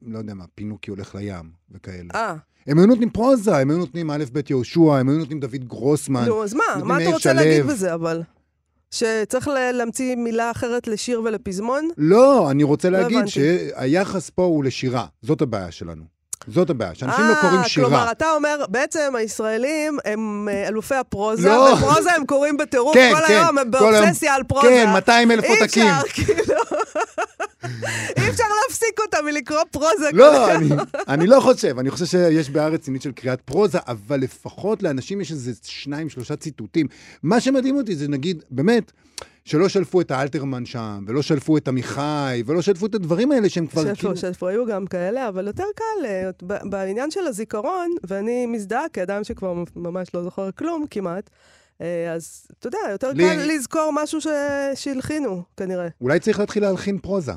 לא 0.06 0.18
יודע 0.18 0.34
מה, 0.34 0.44
פינוקי 0.54 0.90
הולך 0.90 1.14
לים 1.14 1.50
וכאלה. 1.70 2.08
אה, 2.14 2.34
הם 2.66 2.78
היו 2.78 2.86
נותנים 2.86 3.10
פרוזה, 3.10 3.56
הם 3.56 3.70
היו 3.70 3.78
נותנים 3.78 4.10
א' 4.10 4.24
ב' 4.32 4.40
יהושע, 4.50 4.96
הם 4.98 5.08
היו 5.08 5.18
נותנים 5.18 5.40
דוד 5.40 5.64
גרוסמן. 5.64 6.24
נו, 6.24 6.44
אז 6.44 6.54
מה? 6.54 6.84
מה 6.84 7.02
אתה 7.02 7.10
רוצה 7.10 7.20
שלו. 7.20 7.32
להגיד 7.34 7.66
בזה, 7.66 7.94
אבל? 7.94 8.22
שצריך 8.90 9.48
להמציא 9.72 10.16
מילה 10.16 10.50
אחרת 10.50 10.86
לשיר 10.86 11.22
ולפזמון? 11.22 11.88
לא, 11.98 12.50
אני 12.50 12.62
רוצה 12.62 12.90
להגיד 12.90 13.16
הבנתי. 13.16 13.30
שהיחס 13.30 14.30
פה 14.30 14.44
הוא 14.44 14.64
לשירה, 14.64 15.06
זאת 15.22 15.42
הבעיה 15.42 15.70
שלנו. 15.70 16.04
זאת 16.48 16.70
הבעיה, 16.70 16.94
שאנשים 16.94 17.24
לא 17.28 17.34
קוראים 17.40 17.58
אה, 17.58 17.68
שירה. 17.68 17.88
כלומר, 17.88 18.10
אתה 18.10 18.32
אומר, 18.32 18.64
בעצם 18.68 19.12
הישראלים 19.16 19.98
הם 20.04 20.48
אה, 20.50 20.68
אלופי 20.68 20.94
הפרוזה, 20.94 21.48
לא. 21.48 21.74
ופרוזה 21.78 22.12
הם 22.12 22.26
קוראים 22.26 22.56
בטירוף 22.56 22.94
כן, 22.94 23.12
כל 23.14 23.26
כן, 23.26 23.32
היום, 23.32 23.58
הם. 23.58 23.70
באובססיה 23.70 24.34
על 24.34 24.42
פרוזה. 24.42 24.68
כן, 24.68 24.90
200 24.92 25.30
אלף 25.30 25.44
אי 25.44 25.60
עותקים. 25.60 25.86
אפשר, 25.86 26.08
כאילו, 26.08 26.54
אי 28.16 28.28
אפשר 28.30 28.44
להפסיק 28.64 29.00
אותה 29.00 29.22
מלקרוא 29.22 29.60
פרוזה 29.70 30.08
כל 30.10 30.16
לא, 30.16 30.46
היום. 30.46 30.72
אני, 30.72 30.82
אני 31.08 31.26
לא 31.26 31.40
חושב, 31.40 31.78
אני 31.78 31.90
חושב 31.90 32.06
שיש 32.06 32.50
בעיה 32.50 32.68
רצינית 32.68 33.02
של 33.02 33.12
קריאת 33.12 33.40
פרוזה, 33.40 33.78
אבל 33.88 34.20
לפחות 34.20 34.82
לאנשים 34.82 35.20
יש 35.20 35.30
איזה 35.30 35.52
שניים, 35.62 36.08
שלושה 36.08 36.36
ציטוטים. 36.36 36.86
מה 37.22 37.40
שמדהים 37.40 37.76
אותי 37.76 37.96
זה 37.96 38.08
נגיד, 38.08 38.42
באמת, 38.50 38.92
שלא 39.44 39.68
שלפו 39.68 40.00
את 40.00 40.10
האלתרמן 40.10 40.66
שם, 40.66 41.04
ולא 41.06 41.22
שלפו 41.22 41.56
את 41.56 41.68
עמיחי, 41.68 42.42
ולא 42.46 42.62
שלפו 42.62 42.86
את 42.86 42.94
הדברים 42.94 43.32
האלה 43.32 43.48
שהם 43.48 43.66
כבר... 43.66 43.82
שפו, 43.84 43.94
כאילו- 43.96 44.16
שפו, 44.16 44.48
היו 44.48 44.66
גם 44.66 44.86
כאלה, 44.86 45.28
אבל 45.28 45.46
יותר 45.46 45.64
קל, 45.76 46.06
אה, 46.06 46.30
בעניין 46.64 47.10
של 47.10 47.26
הזיכרון, 47.26 47.90
ואני 48.08 48.46
מזדהה 48.46 48.88
כאדם 48.92 49.24
שכבר 49.24 49.54
ממש 49.76 50.08
לא 50.14 50.22
זוכר 50.22 50.50
כלום 50.50 50.84
כמעט, 50.90 51.30
אה, 51.80 52.12
אז 52.12 52.46
אתה 52.58 52.66
יודע, 52.68 52.78
יותר 52.90 53.12
לי- 53.12 53.24
קל 53.28 53.42
לזכור 53.54 53.90
משהו 54.02 54.20
ש- 54.20 54.26
שהלחינו, 54.74 55.42
כנראה. 55.56 55.88
אולי 56.00 56.20
צריך 56.20 56.40
להתחיל 56.40 56.62
להלחין 56.62 56.98
פרוזה. 56.98 57.32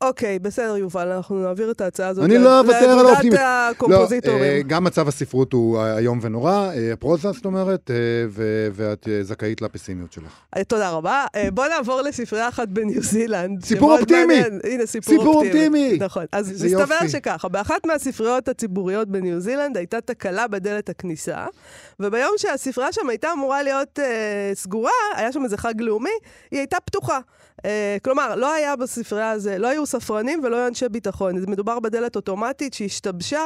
אוקיי, 0.00 0.38
בסדר, 0.38 0.76
יובל, 0.76 1.12
אנחנו 1.12 1.42
נעביר 1.42 1.70
את 1.70 1.80
ההצעה 1.80 2.08
הזאת 2.08 2.24
אני 2.24 2.38
לא 2.38 2.60
אוותר 2.60 2.76
על 2.76 2.96
לאגודת 2.96 3.08
האופטימיות. 3.08 3.40
לא, 3.40 3.44
אה, 3.44 3.68
הקומפוזיטורים. 3.68 4.68
גם 4.68 4.84
מצב 4.84 5.08
הספרות 5.08 5.52
הוא 5.52 5.82
איום 5.82 6.18
ונורא, 6.22 6.52
אה, 6.52 6.92
פרוזה, 6.98 7.32
זאת 7.32 7.44
אומרת, 7.44 7.90
אה, 7.90 7.96
ואת 8.72 9.08
זכאית 9.22 9.62
לפסימיות 9.62 10.12
שלך. 10.12 10.32
תודה 10.68 10.90
רבה. 10.90 11.24
בוא 11.54 11.66
נעבור 11.66 12.02
לספרייה 12.02 12.48
אחת 12.48 12.68
בניו 12.68 13.02
זילנד. 13.02 13.64
סיפור 13.64 13.98
אופטימי. 13.98 14.42
הנה, 14.64 14.86
סיפור, 14.86 15.18
סיפור 15.18 15.44
אופטימי. 15.44 15.98
נכון. 16.00 16.24
אז 16.32 16.64
מסתבר. 16.64 17.08
שככה, 17.08 17.48
באחת 17.48 17.86
מהספריות 17.86 18.48
הציבוריות 18.48 19.08
בניו 19.08 19.40
זילנד 19.40 19.76
הייתה 19.76 20.00
תקלה 20.00 20.48
בדלת 20.48 20.88
הכניסה, 20.88 21.46
וביום 22.00 22.32
שהספרייה 22.36 22.92
שם 22.92 23.08
הייתה 23.08 23.32
אמורה 23.32 23.62
להיות 23.62 23.98
סגורה, 24.54 24.90
היה 25.16 25.32
שם 25.32 25.44
איזה 25.44 25.56
חג 25.56 25.74
לאומי, 25.80 26.10
היא 26.50 26.58
הייתה 26.58 26.76
פתוחה. 26.84 27.18
כלומר, 28.02 28.34
לא 28.34 28.52
היה 28.52 28.76
בספרייה 28.76 29.30
הזה, 29.30 29.58
לא 29.58 29.68
היו 29.68 29.86
ספרנים 29.88 30.40
ולא 30.44 30.56
היו 30.56 30.66
אנשי 30.66 30.88
ביטחון. 30.88 31.50
מדובר 31.50 31.80
בדלת 31.80 32.16
אוטומטית 32.16 32.74
שהשתבשה, 32.74 33.42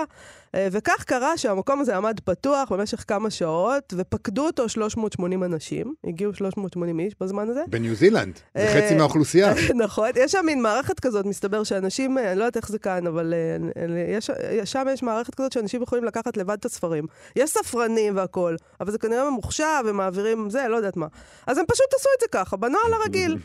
וכך 0.57 1.05
קרה 1.05 1.39
שהמקום 1.39 1.81
הזה 1.81 1.97
עמד 1.97 2.21
פתוח 2.25 2.73
במשך 2.73 3.05
כמה 3.09 3.31
שעות, 3.31 3.95
ופקדו 3.97 4.47
אותו 4.47 4.69
380 4.69 5.45
אנשים. 5.45 5.95
הגיעו 6.05 6.35
380 6.35 7.01
איש 7.01 7.15
בזמן 7.21 7.49
הזה. 7.49 7.63
בניו 7.69 7.95
זילנד, 7.95 8.35
זה 8.35 8.63
אה, 8.63 8.83
חצי 8.85 8.95
מהאוכלוסייה. 8.95 9.55
נכון, 9.85 10.09
יש 10.17 10.33
שם 10.33 10.47
מין 10.47 10.63
מערכת 10.63 11.01
כזאת, 11.01 11.27
מסתבר 11.27 11.65
שאנשים, 11.65 12.19
אה, 12.19 12.33
אני 12.33 12.39
לא 12.39 12.45
יודעת 12.45 12.57
איך 12.57 12.69
זה 12.69 12.79
כאן, 12.79 13.07
אבל 13.07 13.35
אה, 13.35 13.83
אה, 13.83 14.17
יש, 14.17 14.31
אה, 14.31 14.67
שם 14.67 14.87
יש 14.93 15.03
מערכת 15.03 15.35
כזאת 15.35 15.53
שאנשים 15.53 15.83
יכולים 15.83 16.05
לקחת 16.05 16.37
לבד 16.37 16.57
את 16.61 16.65
הספרים. 16.65 17.07
יש 17.37 17.51
ספרנים 17.51 18.17
והכול, 18.17 18.57
אבל 18.81 18.91
זה 18.91 18.99
כנראה 18.99 19.31
ממוחשב, 19.31 19.83
ומעבירים 19.85 20.51
זה, 20.51 20.69
לא 20.69 20.77
יודעת 20.77 20.97
מה. 20.97 21.07
אז 21.47 21.59
הם 21.59 21.65
פשוט 21.69 21.87
עשו 21.97 22.09
את 22.17 22.21
זה 22.21 22.27
ככה, 22.33 22.57
בנוהל 22.57 22.93
הרגיל. 22.93 23.37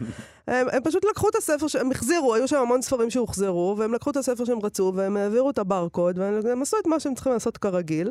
הם, 0.47 0.67
הם 0.71 0.83
פשוט 0.83 1.05
לקחו 1.05 1.29
את 1.29 1.35
הספר 1.35 1.67
שהם 1.67 1.91
החזירו, 1.91 2.33
היו 2.33 2.47
שם 2.47 2.57
המון 2.57 2.81
ספרים 2.81 3.09
שהוחזרו, 3.09 3.75
והם 3.77 3.93
לקחו 3.93 4.09
את 4.09 4.17
הספר 4.17 4.45
שהם 4.45 4.59
רצו, 4.63 4.93
והם 4.95 5.17
העבירו 5.17 5.49
את 5.49 5.57
הברקוד, 5.57 6.19
והם 6.19 6.61
עשו 6.61 6.77
את 6.81 6.87
מה 6.87 6.96
שהם 6.99 7.15
צריכים 7.15 7.33
לעשות 7.33 7.57
כרגיל. 7.57 8.09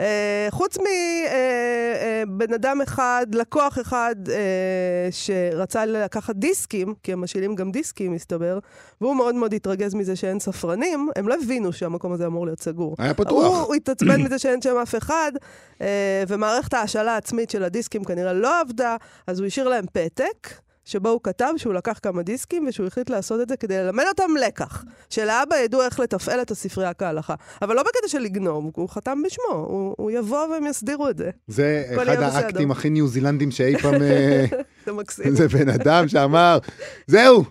אה, 0.00 0.46
חוץ 0.50 0.78
מבן 0.78 2.54
אדם 2.54 2.80
אחד, 2.80 3.26
לקוח 3.32 3.78
אחד, 3.78 4.14
אה, 4.30 5.08
שרצה 5.10 5.86
לקחת 5.86 6.36
דיסקים, 6.36 6.94
כי 7.02 7.12
הם 7.12 7.20
משאילים 7.20 7.54
גם 7.54 7.70
דיסקים, 7.70 8.12
מסתבר, 8.12 8.58
והוא 9.00 9.16
מאוד 9.16 9.34
מאוד 9.34 9.54
התרגז 9.54 9.94
מזה 9.94 10.16
שאין 10.16 10.40
ספרנים, 10.40 11.08
הם 11.16 11.28
לא 11.28 11.34
הבינו 11.42 11.72
שהמקום 11.72 12.12
הזה 12.12 12.26
אמור 12.26 12.46
להיות 12.46 12.62
סגור. 12.62 12.96
היה 12.98 13.14
פתוח. 13.14 13.66
הוא 13.66 13.74
התעצבן 13.74 14.22
מזה 14.22 14.38
שאין 14.38 14.62
שם 14.62 14.76
אף 14.82 14.94
אחד, 14.94 15.32
אה, 15.80 16.24
ומערכת 16.28 16.74
ההשאלה 16.74 17.14
העצמית 17.14 17.50
של 17.50 17.64
הדיסקים 17.64 18.04
כנראה 18.04 18.32
לא 18.32 18.60
עבדה, 18.60 18.96
אז 19.26 19.38
הוא 19.38 19.46
השאיר 19.46 19.68
להם 19.68 19.84
פתק. 19.92 20.63
שבו 20.84 21.08
הוא 21.08 21.20
כתב 21.22 21.52
שהוא 21.56 21.74
לקח 21.74 21.98
כמה 22.02 22.22
דיסקים 22.22 22.66
ושהוא 22.68 22.86
החליט 22.86 23.10
לעשות 23.10 23.40
את 23.40 23.48
זה 23.48 23.56
כדי 23.56 23.78
ללמד 23.78 24.04
אותם 24.08 24.30
לקח. 24.46 24.84
שלאבא 25.10 25.56
ידעו 25.56 25.82
איך 25.82 26.00
לתפעל 26.00 26.42
את 26.42 26.50
הספרייה 26.50 26.94
כהלכה. 26.94 27.34
אבל 27.62 27.76
לא 27.76 27.82
בקטע 27.82 28.08
של 28.08 28.18
לגנוב, 28.18 28.70
הוא 28.74 28.88
חתם 28.88 29.22
בשמו, 29.26 29.54
הוא, 29.54 29.94
הוא 29.98 30.10
יבוא 30.10 30.46
והם 30.46 30.66
יסדירו 30.66 31.08
את 31.08 31.18
זה. 31.18 31.30
זה 31.46 31.84
אחד. 31.90 32.08
האקטים 32.08 32.70
הכי 32.70 32.90
ניו 32.90 33.08
זילנדים 33.08 33.50
שאי 33.50 33.78
פעם... 33.78 34.02
אה, 34.02 34.44
זה 34.86 34.92
מקסים. 34.92 35.34
זה 35.34 35.48
בן 35.48 35.68
אדם 35.68 36.08
שאמר, 36.08 36.58
זהו, 37.06 37.44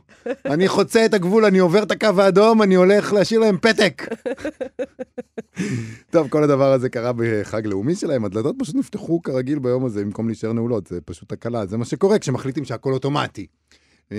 אני 0.45 0.67
חוצה 0.67 1.05
את 1.05 1.13
הגבול, 1.13 1.45
אני 1.45 1.59
עובר 1.59 1.83
את 1.83 1.91
הקו 1.91 2.07
האדום, 2.17 2.61
אני 2.61 2.75
הולך 2.75 3.13
להשאיר 3.13 3.39
להם 3.39 3.57
פתק. 3.57 4.07
טוב, 6.11 6.29
כל 6.29 6.43
הדבר 6.43 6.71
הזה 6.73 6.89
קרה 6.89 7.11
בחג 7.15 7.67
לאומי 7.67 7.95
שלהם, 7.95 8.25
הדלתות 8.25 8.55
פשוט 8.59 8.75
נפתחו 8.75 9.21
כרגיל 9.21 9.59
ביום 9.59 9.85
הזה 9.85 10.01
במקום 10.01 10.27
להישאר 10.27 10.53
נעולות, 10.53 10.87
זה 10.87 11.01
פשוט 11.01 11.29
תקלה, 11.29 11.65
זה 11.65 11.77
מה 11.77 11.85
שקורה 11.85 12.19
כשמחליטים 12.19 12.65
שהכל 12.65 12.93
אוטומטי. 12.93 13.47
אה, 14.11 14.17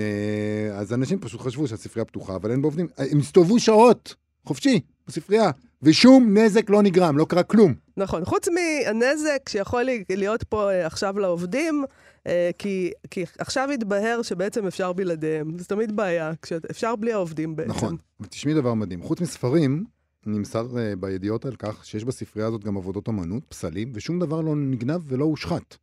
אז 0.73 0.93
אנשים 0.93 1.19
פשוט 1.19 1.41
חשבו 1.41 1.67
שהספרייה 1.67 2.05
פתוחה, 2.05 2.35
אבל 2.35 2.51
אין 2.51 2.61
בה 2.61 2.67
עובדים, 2.67 2.87
הם 2.97 3.19
הסתובבו 3.19 3.59
שעות, 3.59 4.15
חופשי, 4.45 4.79
בספרייה, 5.07 5.51
ושום 5.81 6.37
נזק 6.37 6.69
לא 6.69 6.81
נגרם, 6.83 7.17
לא 7.17 7.25
קרה 7.25 7.43
כלום. 7.43 7.73
נכון, 7.97 8.25
חוץ 8.25 8.47
מהנזק 8.47 9.49
שיכול 9.49 9.83
להיות 10.09 10.43
פה 10.43 10.71
אה, 10.71 10.85
עכשיו 10.85 11.19
לעובדים, 11.19 11.85
אה, 12.27 12.49
כי, 12.57 12.91
כי 13.11 13.23
עכשיו 13.39 13.71
התבהר 13.71 14.21
שבעצם 14.21 14.67
אפשר 14.67 14.93
בלעדיהם. 14.93 15.57
זה 15.57 15.65
תמיד 15.65 15.95
בעיה, 15.95 16.31
אפשר 16.71 16.95
בלי 16.95 17.13
העובדים 17.13 17.55
בעצם. 17.55 17.69
נכון, 17.69 17.97
ותשמעי 18.19 18.53
דבר 18.53 18.73
מדהים, 18.73 19.01
חוץ 19.01 19.21
מספרים, 19.21 19.85
נמסר 20.25 20.67
uh, 20.71 20.95
בידיעות 20.95 21.45
על 21.45 21.55
כך 21.55 21.85
שיש 21.85 22.03
בספרייה 22.03 22.47
הזאת 22.47 22.63
גם 22.63 22.77
עבודות 22.77 23.09
אמנות, 23.09 23.43
פסלים, 23.49 23.91
ושום 23.93 24.19
דבר 24.19 24.41
לא 24.41 24.55
נגנב 24.55 25.01
ולא 25.07 25.25
הושחת. 25.25 25.77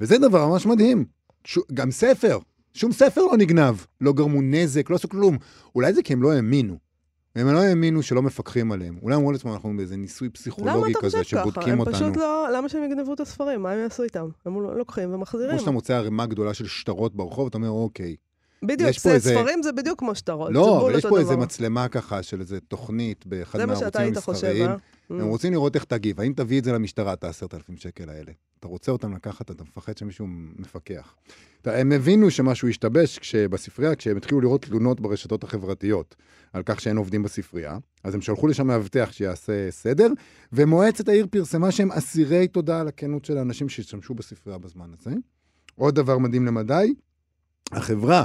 וזה 0.00 0.18
דבר 0.18 0.46
ממש 0.46 0.66
מדהים. 0.66 1.04
ש... 1.44 1.58
גם 1.74 1.90
ספר, 1.90 2.38
שום 2.74 2.92
ספר 2.92 3.20
לא 3.20 3.36
נגנב, 3.36 3.74
לא 4.00 4.12
גרמו 4.12 4.42
נזק, 4.42 4.90
לא 4.90 4.96
עשו 4.96 5.08
כלום. 5.08 5.36
אולי 5.74 5.92
זה 5.92 6.02
כי 6.02 6.12
הם 6.12 6.22
לא 6.22 6.32
האמינו. 6.32 6.78
הם 7.36 7.46
לא 7.52 7.58
האמינו 7.62 8.02
שלא 8.02 8.22
מפקחים 8.22 8.72
עליהם. 8.72 8.98
אולי 9.02 9.16
אמרו 9.16 9.32
לעצמם, 9.32 9.52
אנחנו 9.52 9.76
באיזה 9.76 9.96
ניסוי 9.96 10.28
פסיכולוגי 10.28 10.78
למה 10.78 10.86
אתה 10.90 10.98
כזה, 11.00 11.18
חושב 11.18 11.36
ככה? 11.36 11.42
שבודקים 11.50 11.72
הם 11.72 11.80
אותנו. 11.80 11.94
פשוט 11.94 12.16
לא... 12.16 12.48
למה 12.54 12.68
שהם 12.68 12.84
יגנבו 12.84 13.14
את 13.14 13.20
הספרים? 13.20 13.62
מה 13.62 13.70
הם 13.72 13.78
יעשו 13.78 14.02
איתם? 14.02 14.28
הם 14.46 14.62
לא- 14.62 14.78
לוקחים 14.78 15.14
ומחזירים. 15.14 15.50
כמו 15.50 15.60
שאתה 15.60 15.70
מוצא 15.70 15.94
ערימה 15.94 16.26
גדולה 16.26 16.54
של 16.54 16.66
שטרות 16.66 17.14
ברחוב, 17.16 17.46
אתה 17.46 17.58
אומר, 17.58 17.68
אוקיי. 17.70 18.16
בדיוק, 18.62 18.98
זה- 18.98 19.10
איזה- 19.14 19.30
ספרים 19.34 19.62
זה 19.62 19.72
בדיוק 19.72 19.98
כמו 19.98 20.14
שטרות. 20.14 20.50
לא, 20.52 20.80
אבל 20.80 20.98
יש 20.98 21.06
פה 21.06 21.18
איזה 21.18 21.34
דבר. 21.34 21.42
מצלמה 21.42 21.88
ככה 21.88 22.22
של 22.22 22.40
איזה 22.40 22.60
תוכנית 22.60 23.26
באחד 23.26 23.58
זה 23.58 23.66
מה 23.66 23.76
שאתה 23.76 23.98
מהערוצים 23.98 24.14
היית 24.14 24.24
חושב, 24.24 24.46
המסחריים. 24.46 24.70
אה? 24.70 24.76
הם 25.10 25.20
Mm. 25.20 25.24
רוצים 25.24 25.52
לראות 25.52 25.74
איך 25.74 25.84
תגיב. 25.84 26.20
האם 26.20 26.32
תביא 26.32 26.58
את 26.58 26.64
זה 26.64 26.72
למשטרה, 26.72 27.12
את 27.12 27.24
ה-10,000 27.24 27.76
שקל 27.76 28.08
האלה? 28.10 28.32
אתה 28.60 28.68
רוצה 28.68 28.92
אותם 28.92 29.14
לקחת, 29.14 29.50
אתה 29.50 29.64
מפחד 29.64 29.96
שמישהו 29.96 30.26
מפקח. 30.58 31.16
הם 31.64 31.92
הבינו 31.92 32.30
שמשהו 32.30 32.68
השתבש 32.68 33.18
כשבספרייה, 33.18 33.94
כשהם 33.94 34.16
התחילו 34.16 34.40
לראות 34.40 34.62
תלונות 34.64 35.00
ברשתות 35.00 35.44
החברתיות 35.44 36.16
על 36.52 36.62
כך 36.66 36.80
שאין 36.80 36.96
עובדים 36.96 37.22
בספרייה, 37.22 37.78
אז 38.04 38.14
הם 38.14 38.20
שלחו 38.20 38.46
לשם 38.46 38.66
מאבטח 38.66 39.08
שיעשה 39.12 39.70
סדר, 39.70 40.08
ומועצת 40.52 41.08
העיר 41.08 41.26
פרסמה 41.30 41.70
שהם 41.72 41.92
אסירי 41.92 42.48
תודה 42.48 42.80
על 42.80 42.88
הכנות 42.88 43.24
של 43.24 43.38
האנשים 43.38 43.68
שהשתמשו 43.68 44.14
בספרייה 44.14 44.58
בזמן 44.58 44.90
הזה. 45.00 45.10
עוד 45.74 45.94
דבר 45.94 46.18
מדהים 46.18 46.46
למדי, 46.46 46.94
החברה 47.72 48.24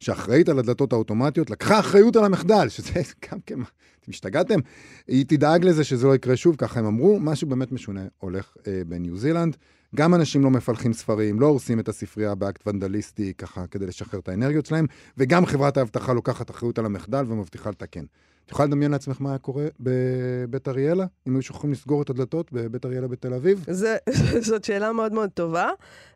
שאחראית 0.00 0.48
על 0.48 0.58
הדלתות 0.58 0.92
האוטומטיות, 0.92 1.50
לקחה 1.50 1.80
אחריות 1.80 2.16
על 2.16 2.24
המחדל, 2.24 2.68
שזה 2.68 2.92
גם 3.30 3.38
כן, 3.46 3.60
אתם 4.00 4.10
השתגעתם? 4.10 4.58
היא 5.08 5.24
תדאג 5.28 5.64
לזה 5.64 5.84
שזה 5.84 6.06
לא 6.06 6.14
יקרה 6.14 6.36
שוב, 6.36 6.56
ככה 6.56 6.80
הם 6.80 6.86
אמרו, 6.86 7.20
משהו 7.20 7.48
באמת 7.48 7.72
משונה 7.72 8.04
הולך 8.18 8.56
אה, 8.66 8.82
בניו 8.86 9.16
זילנד. 9.16 9.56
גם 9.94 10.14
אנשים 10.14 10.42
לא 10.42 10.50
מפלחים 10.50 10.92
ספרים, 10.92 11.40
לא 11.40 11.46
הורסים 11.46 11.80
את 11.80 11.88
הספרייה 11.88 12.34
באקט 12.34 12.66
ונדליסטי, 12.66 13.32
ככה, 13.38 13.66
כדי 13.66 13.86
לשחרר 13.86 14.20
את 14.20 14.28
האנרגיות 14.28 14.66
שלהם, 14.66 14.86
וגם 15.18 15.46
חברת 15.46 15.76
האבטחה 15.76 16.12
לוקחת 16.12 16.50
אחריות 16.50 16.78
על 16.78 16.86
המחדל 16.86 17.24
ומבטיחה 17.28 17.70
לתקן. 17.70 18.04
את 18.46 18.50
יכולה 18.50 18.66
לדמיין 18.66 18.90
לעצמך 18.90 19.16
מה 19.20 19.30
היה 19.30 19.38
קורה 19.38 19.66
בבית 19.80 20.68
אריאלה, 20.68 21.06
אם 21.28 21.34
היו 21.34 21.42
שוכחים 21.42 21.72
לסגור 21.72 22.02
את 22.02 22.10
הדלתות 22.10 22.52
בבית 22.52 22.84
אריאלה 22.84 23.08
בתל 23.08 23.34
אביב? 23.34 23.64
זה, 23.68 23.96
זאת 24.48 24.64
שאלה 24.64 24.92
מאוד 24.92 25.12
מאוד 25.12 25.30
טובה. 25.30 25.70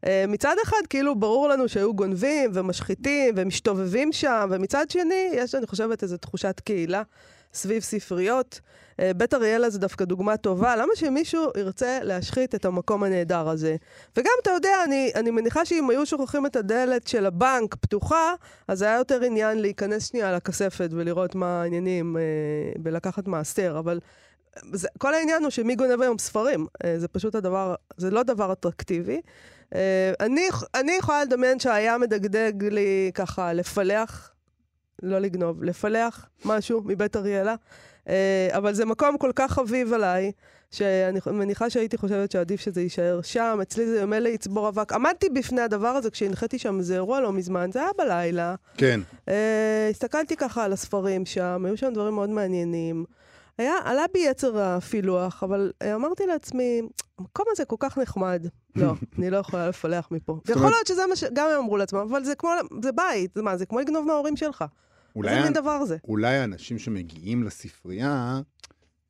אה, 0.07 0.25
מצד 0.29 0.55
אחד, 0.65 0.87
כאילו, 0.91 1.15
ברור 1.15 1.49
לנו 1.49 1.69
שהיו 1.69 1.95
גונבים 1.95 2.51
ומשחיתים 2.55 3.35
ומשתובבים 3.37 4.13
שם, 4.13 4.49
ומצד 4.51 4.91
שני, 4.91 5.31
יש, 5.33 5.55
אני 5.55 5.67
חושבת, 5.67 6.03
איזו 6.03 6.17
תחושת 6.17 6.61
קהילה 6.65 7.03
סביב 7.55 7.83
ספריות. 7.83 8.61
אה, 9.01 9.15
בית 9.17 9.35
אריאלה 9.35 9.71
זה 9.71 9.79
דווקא 9.79 10.05
דוגמה 10.05 10.37
טובה. 10.37 10.77
למה 10.77 10.93
שמישהו 10.95 11.51
ירצה 11.57 11.99
להשחית 12.03 12.55
את 12.55 12.65
המקום 12.65 13.03
הנהדר 13.05 13.49
הזה? 13.49 13.77
וגם, 14.17 14.33
אתה 14.43 14.51
יודע, 14.51 14.85
אני, 14.85 15.13
אני 15.15 15.31
מניחה 15.31 15.65
שאם 15.65 15.91
היו 15.91 16.07
שוכחים 16.07 16.47
את 16.47 16.57
הדלת 16.57 17.07
של 17.07 17.27
הבנק 17.27 17.75
פתוחה, 17.75 18.35
אז 18.69 18.83
היה 18.83 18.97
יותר 18.97 19.23
עניין 19.23 19.59
להיכנס 19.59 20.09
שנייה 20.09 20.33
לכספת 20.33 20.89
ולראות 20.93 21.35
מה 21.35 21.63
העניינים, 21.63 22.17
אה, 22.17 22.23
ולקחת 22.85 23.29
מעשר, 23.29 23.77
אבל... 23.79 24.01
זה, 24.73 24.89
כל 24.99 25.15
העניין 25.15 25.43
הוא 25.43 25.51
שמי 25.51 25.77
גונב 25.77 26.01
היום 26.01 26.19
ספרים. 26.19 26.67
אה, 26.85 26.99
זה 26.99 27.09
פשוט 27.09 27.35
הדבר, 27.35 27.75
זה 27.97 28.11
לא 28.11 28.23
דבר 28.23 28.53
אטרקטיבי. 28.53 29.21
אה, 29.75 30.13
אני, 30.21 30.49
אני 30.75 30.93
יכולה 30.93 31.25
לדמיין 31.25 31.59
שהיה 31.59 31.99
מדגדג 31.99 32.65
לי 32.65 33.11
ככה 33.15 33.53
לפלח, 33.53 34.34
לא 35.05 35.19
לגנוב, 35.19 35.65
לפלח 35.65 36.29
משהו 36.45 36.83
מבית 36.85 37.17
אריאלה. 37.17 37.55
אה, 38.09 38.49
אבל 38.53 38.75
זה 38.75 38.85
מקום 38.85 39.19
כל 39.19 39.31
כך 39.35 39.53
חביב 39.53 39.93
עליי, 39.93 40.33
שאני 40.71 41.21
מניחה 41.27 41.71
שהייתי 41.71 41.97
חושבת 41.97 42.31
שעדיף 42.31 42.61
שזה 42.61 42.81
יישאר 42.81 43.21
שם. 43.23 43.59
אצלי 43.63 43.87
זה 43.87 44.07
ממילא 44.07 44.29
יצבור 44.29 44.69
אבק. 44.69 44.93
עמדתי 44.93 45.29
בפני 45.29 45.61
הדבר 45.61 45.89
הזה 45.89 46.11
כשהנחיתי 46.11 46.59
שם 46.59 46.79
איזה 46.79 46.95
אירוע 46.95 47.21
לא 47.21 47.33
מזמן, 47.33 47.71
זה 47.73 47.81
היה 47.81 47.91
בלילה. 47.99 48.55
כן. 48.77 49.01
אה, 49.29 49.89
הסתכלתי 49.91 50.37
ככה 50.37 50.65
על 50.65 50.73
הספרים 50.73 51.27
שם, 51.27 51.63
היו 51.67 51.77
שם 51.77 51.93
דברים 51.95 52.15
מאוד 52.15 52.31
מעניינים. 52.31 53.05
היה, 53.59 53.75
עלה 53.85 54.05
בי 54.13 54.19
יצר 54.19 54.61
הפילוח, 54.61 55.43
אבל 55.43 55.73
אה, 55.83 55.95
אמרתי 55.95 56.27
לעצמי, 56.27 56.83
המקום 57.19 57.47
הזה 57.51 57.65
כל 57.65 57.77
כך 57.79 57.99
נחמד. 57.99 58.47
לא, 58.77 58.93
אני 59.19 59.31
לא 59.31 59.37
יכולה 59.37 59.69
לפלח 59.69 60.09
מפה. 60.11 60.39
יכול 60.49 60.71
להיות 60.71 60.87
שזה 60.87 61.07
מה 61.07 61.17
שגם 61.17 61.47
הם 61.53 61.59
אמרו 61.59 61.77
לעצמם, 61.77 62.01
אבל 62.01 62.25
זה 62.25 62.35
כמו, 62.35 62.51
זה 62.83 62.93
בית, 62.93 63.31
זה 63.35 63.43
מה, 63.43 63.57
זה 63.57 63.67
כמו 63.67 63.81
לגנוב 63.81 64.07
מההורים 64.07 64.37
שלך. 64.37 64.65
אולי, 65.17 65.31
איזה 65.31 65.43
מין 65.45 65.53
דבר 65.53 65.85
זה? 65.85 65.97
אולי 66.09 66.37
האנשים 66.37 66.79
שמגיעים 66.79 67.43
לספרייה, 67.43 68.41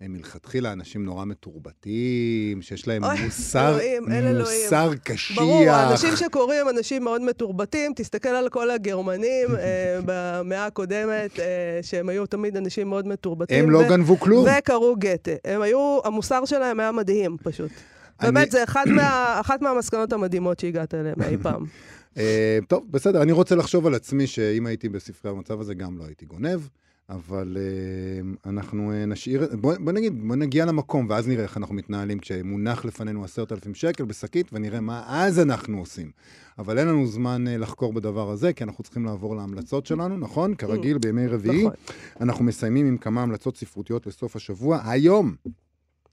הם 0.01 0.13
מלכתחילה 0.13 0.73
אנשים 0.73 1.05
נורא 1.05 1.25
מתורבתים, 1.25 2.63
שיש 2.63 2.89
להם 2.89 3.05
אוי, 3.05 3.25
מוסר, 3.25 3.69
אלוהים, 3.71 4.13
אל 4.13 4.27
אלוהים. 4.27 4.63
מוסר 4.65 4.91
קשיח. 5.05 5.39
ברור, 5.39 5.71
האנשים 5.71 6.17
שקוראים 6.17 6.61
הם 6.61 6.77
אנשים 6.77 7.05
מאוד 7.05 7.21
מתורבתים. 7.23 7.93
תסתכל 7.97 8.29
על 8.29 8.49
כל 8.49 8.71
הגרמנים 8.71 9.49
אה, 9.59 9.99
במאה 10.07 10.67
הקודמת, 10.67 11.41
אה, 11.41 11.45
שהם 11.83 12.09
היו 12.09 12.27
תמיד 12.27 12.57
אנשים 12.57 12.89
מאוד 12.89 13.07
מתורבתים. 13.09 13.65
הם 13.65 13.71
לא 13.71 13.89
גנבו 13.89 14.21
כלום. 14.21 14.47
וקראו 14.59 14.97
גתה. 14.99 15.31
הם 15.45 15.63
היו, 15.63 15.99
המוסר 16.05 16.45
שלהם 16.45 16.81
היה 16.81 16.93
מדהים 16.93 17.37
פשוט. 17.43 17.71
אני- 18.21 18.33
באמת, 18.33 18.51
זה 18.51 18.65
אחד 18.65 18.85
מה, 18.89 19.37
אחת 19.41 19.63
מהמסקנות 19.63 20.13
המדהימות 20.13 20.61
שהגעת 20.61 20.95
אליהן 20.95 21.15
אי 21.29 21.37
פעם. 21.43 21.65
אה, 22.19 22.59
טוב, 22.69 22.85
בסדר, 22.91 23.23
אני 23.23 23.33
רוצה 23.33 23.55
לחשוב 23.55 23.87
על 23.87 23.95
עצמי 23.95 24.27
שאם 24.27 24.67
הייתי 24.67 24.89
בספרייה 24.89 25.35
במצב 25.35 25.61
הזה, 25.61 25.75
גם 25.75 25.99
לא 25.99 26.05
הייתי 26.05 26.27
גונב, 26.27 26.61
אבל 27.09 27.57
אה, 27.61 28.51
אנחנו 28.51 28.93
אה, 28.93 29.07
נשאיר, 29.07 29.49
בוא, 29.61 29.75
בוא 29.81 29.93
נגיד, 29.93 30.29
בוא 30.29 30.37
נגיע 30.37 30.65
למקום, 30.65 31.07
ואז 31.11 31.29
נראה 31.29 31.43
איך 31.43 31.57
אנחנו 31.57 31.75
מתנהלים 31.75 32.19
כשמונח 32.19 32.85
לפנינו 32.85 33.25
עשרת 33.25 33.53
אלפים 33.53 33.75
שקל 33.75 34.05
בשקית, 34.05 34.47
ונראה 34.53 34.81
מה 34.81 35.05
אז 35.07 35.41
אנחנו 35.41 35.79
עושים. 35.79 36.11
אבל 36.59 36.79
אין 36.79 36.89
לנו 36.89 37.07
זמן 37.07 37.45
לחקור 37.49 37.93
בדבר 37.93 38.31
הזה, 38.31 38.53
כי 38.53 38.65
אנחנו 38.65 38.85
צריכים 38.85 39.05
לעבור 39.05 39.37
להמלצות 39.37 39.87
שלנו, 39.87 40.17
נכון? 40.17 40.55
כרגיל, 40.55 40.99
בימי 40.99 41.27
רביעי. 41.27 41.63
נכון. 41.63 41.73
אנחנו 42.21 42.45
מסיימים 42.45 42.87
עם 42.87 42.99
כמה 42.99 43.23
המלצות 43.23 43.57
ספרותיות 43.57 44.07
לסוף 44.07 44.37
השבוע. 44.37 44.81
היום, 44.85 45.35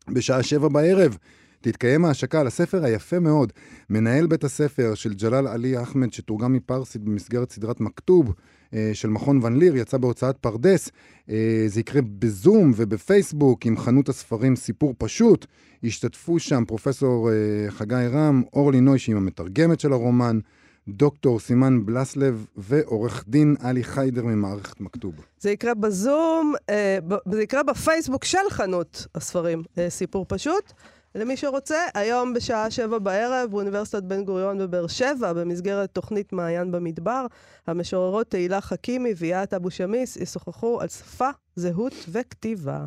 בשעה 0.07 0.43
שבע 0.43 0.67
בערב, 0.67 1.17
תתקיים 1.61 2.05
ההשקה 2.05 2.39
על 2.41 2.47
הספר 2.47 2.85
היפה 2.85 3.19
מאוד, 3.19 3.53
מנהל 3.89 4.27
בית 4.27 4.43
הספר 4.43 4.95
של 4.95 5.13
ג'לאל 5.13 5.47
עלי 5.47 5.81
אחמד, 5.81 6.13
שתורגם 6.13 6.53
מפרסית 6.53 7.01
במסגרת 7.01 7.51
סדרת 7.51 7.79
מכתוב 7.79 8.33
אה, 8.73 8.91
של 8.93 9.09
מכון 9.09 9.39
ון 9.43 9.57
ליר, 9.57 9.77
יצא 9.77 9.97
בהוצאת 9.97 10.37
פרדס. 10.37 10.91
אה, 11.29 11.63
זה 11.67 11.79
יקרה 11.79 12.01
בזום 12.19 12.71
ובפייסבוק 12.75 13.65
עם 13.65 13.77
חנות 13.77 14.09
הספרים 14.09 14.55
סיפור 14.55 14.93
פשוט. 14.97 15.45
השתתפו 15.83 16.39
שם 16.39 16.63
פרופסור 16.67 17.29
אה, 17.29 17.71
חגי 17.71 18.07
רם, 18.11 18.43
אורלי 18.53 18.81
נוי, 18.81 18.99
שהיא 18.99 19.15
המתרגמת 19.15 19.79
של 19.79 19.93
הרומן, 19.93 20.39
דוקטור 20.87 21.39
סימן 21.39 21.85
בלסלב 21.85 22.45
ועורך 22.57 23.23
דין 23.27 23.55
עלי 23.59 23.83
חיידר 23.83 24.25
ממערכת 24.25 24.81
מכתוב. 24.81 25.13
זה 25.39 25.51
יקרה 25.51 25.73
בזום, 25.73 26.53
אה, 26.69 26.97
זה 27.31 27.43
יקרה 27.43 27.63
בפייסבוק 27.63 28.25
של 28.25 28.37
חנות 28.49 29.05
הספרים, 29.15 29.63
אה, 29.77 29.89
סיפור 29.89 30.25
פשוט. 30.27 30.73
למי 31.15 31.37
שרוצה, 31.37 31.77
היום 31.93 32.33
בשעה 32.33 32.71
שבע 32.71 32.99
בערב 32.99 33.51
באוניברסיטת 33.51 34.03
בן 34.03 34.23
גוריון 34.23 34.57
בבאר 34.57 34.87
שבע, 34.87 35.33
במסגרת 35.33 35.89
תוכנית 35.93 36.33
מעיין 36.33 36.71
במדבר, 36.71 37.25
המשוררות 37.67 38.27
תהילה 38.27 38.61
חכימי 38.61 39.13
ויאת 39.17 39.53
אבו 39.53 39.71
שמיס 39.71 40.17
ישוחחו 40.17 40.81
על 40.81 40.87
שפה, 40.87 41.29
זהות 41.55 41.93
וכתיבה. 42.11 42.85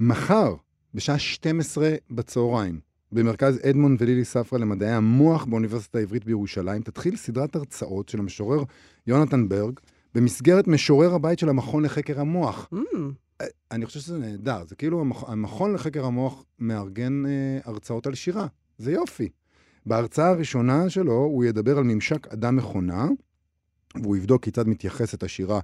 מחר, 0.00 0.54
בשעה 0.94 1.18
12 1.18 1.90
בצהריים, 2.10 2.80
במרכז 3.12 3.60
אדמונד 3.70 4.02
ולילי 4.02 4.24
ספרא 4.24 4.58
למדעי 4.58 4.90
המוח 4.90 5.44
באוניברסיטה 5.44 5.98
העברית 5.98 6.24
בירושלים, 6.24 6.82
תתחיל 6.82 7.16
סדרת 7.16 7.56
הרצאות 7.56 8.08
של 8.08 8.18
המשורר 8.18 8.62
יונתן 9.06 9.48
ברג, 9.48 9.80
במסגרת 10.14 10.68
משורר 10.68 11.14
הבית 11.14 11.38
של 11.38 11.48
המכון 11.48 11.84
לחקר 11.84 12.20
המוח. 12.20 12.68
Mm, 12.74 12.96
אני 13.70 13.86
חושב 13.86 14.00
שזה 14.00 14.18
נהדר, 14.18 14.64
זה 14.68 14.76
כאילו 14.76 15.00
המכ... 15.00 15.24
המכון 15.28 15.74
לחקר 15.74 16.04
המוח 16.04 16.44
מארגן 16.58 17.26
אה, 17.26 17.58
הרצאות 17.64 18.06
על 18.06 18.14
שירה, 18.14 18.46
זה 18.78 18.92
יופי. 18.92 19.28
בהרצאה 19.86 20.28
הראשונה 20.28 20.90
שלו 20.90 21.12
הוא 21.12 21.44
ידבר 21.44 21.78
על 21.78 21.84
ממשק 21.84 22.26
אדם-מכונה, 22.32 23.08
והוא 24.02 24.16
יבדוק 24.16 24.44
כיצד 24.44 24.68
מתייחסת 24.68 25.22
השירה 25.22 25.60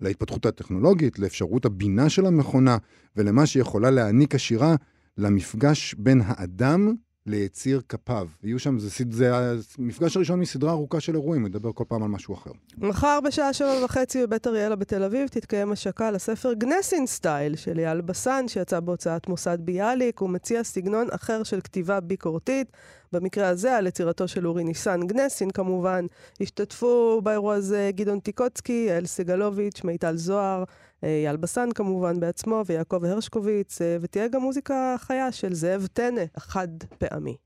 להתפתחות 0.00 0.46
הטכנולוגית, 0.46 1.18
לאפשרות 1.18 1.64
הבינה 1.64 2.08
של 2.08 2.26
המכונה, 2.26 2.78
ולמה 3.16 3.46
שיכולה 3.46 3.90
להעניק 3.90 4.34
השירה 4.34 4.76
למפגש 5.18 5.94
בין 5.94 6.20
האדם 6.24 6.94
ליציר 7.28 7.80
כפיו. 7.88 8.28
יהיו 8.42 8.58
שם, 8.58 8.78
זה, 8.78 9.04
זה 9.10 9.30
המפגש 9.78 10.16
הראשון 10.16 10.40
מסדרה 10.40 10.70
ארוכה 10.70 11.00
של 11.00 11.14
אירועים, 11.14 11.46
ידבר 11.46 11.72
כל 11.72 11.84
פעם 11.88 12.02
על 12.02 12.08
משהו 12.08 12.34
אחר. 12.34 12.50
מחר 12.78 13.18
בשעה 13.24 13.52
שבע 13.52 13.84
וחצי 13.84 14.22
בבית 14.22 14.46
אריאלה 14.46 14.76
בתל 14.76 15.02
אביב 15.02 15.28
תתקיים 15.28 15.72
השקה 15.72 16.10
לספר 16.10 16.52
גנסין 16.52 17.06
סטייל 17.06 17.56
של 17.56 17.78
אייל 17.78 18.00
בסן, 18.00 18.44
שיצא 18.48 18.80
בהוצאת 18.80 19.28
מוסד 19.28 19.58
ביאליק. 19.60 20.18
הוא 20.18 20.30
מציע 20.30 20.64
סגנון 20.64 21.06
אחר 21.10 21.42
של 21.42 21.60
כתיבה 21.60 22.00
ביקורתית. 22.00 22.72
במקרה 23.12 23.48
הזה 23.48 23.76
על 23.76 23.86
יצירתו 23.86 24.28
של 24.28 24.46
אורי 24.46 24.64
ניסן 24.64 25.00
גנסין 25.06 25.50
כמובן. 25.50 26.06
השתתפו 26.40 27.20
באירוע 27.24 27.54
הזה 27.54 27.90
גדעון 27.94 28.20
טיקוצקי, 28.20 28.86
יעל 28.88 29.06
סגלוביץ', 29.06 29.84
מיטל 29.84 30.16
זוהר, 30.16 30.64
אייל 31.02 31.36
בסן 31.36 31.68
כמובן 31.74 32.20
בעצמו, 32.20 32.62
ויעקב 32.66 33.04
הרשקוביץ, 33.04 33.82
אה, 33.82 33.96
ותהיה 34.00 34.28
גם 34.28 34.42
מוזיקה 34.42 34.96
חיה 34.98 35.32
של 35.32 35.54
זאב 35.54 35.86
טנא, 35.92 36.22
החד 36.34 36.68
פעמי. 36.98 37.36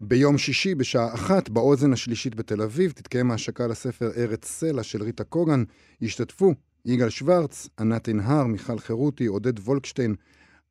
ביום 0.00 0.38
שישי 0.38 0.74
בשעה 0.74 1.14
אחת, 1.14 1.48
באוזן 1.48 1.92
השלישית 1.92 2.34
בתל 2.34 2.62
אביב, 2.62 2.92
תתקיים 2.92 3.30
ההשקה 3.30 3.66
לספר 3.66 4.10
ארץ 4.16 4.44
סלע 4.44 4.82
של 4.82 5.02
ריטה 5.02 5.24
קוגן. 5.24 5.64
ישתתפו 6.00 6.54
יגאל 6.84 7.08
שוורץ, 7.08 7.68
ענת 7.80 8.08
ענהר, 8.08 8.46
מיכל 8.46 8.78
חירותי, 8.78 9.26
עודד 9.26 9.58
וולקשטיין, 9.58 10.14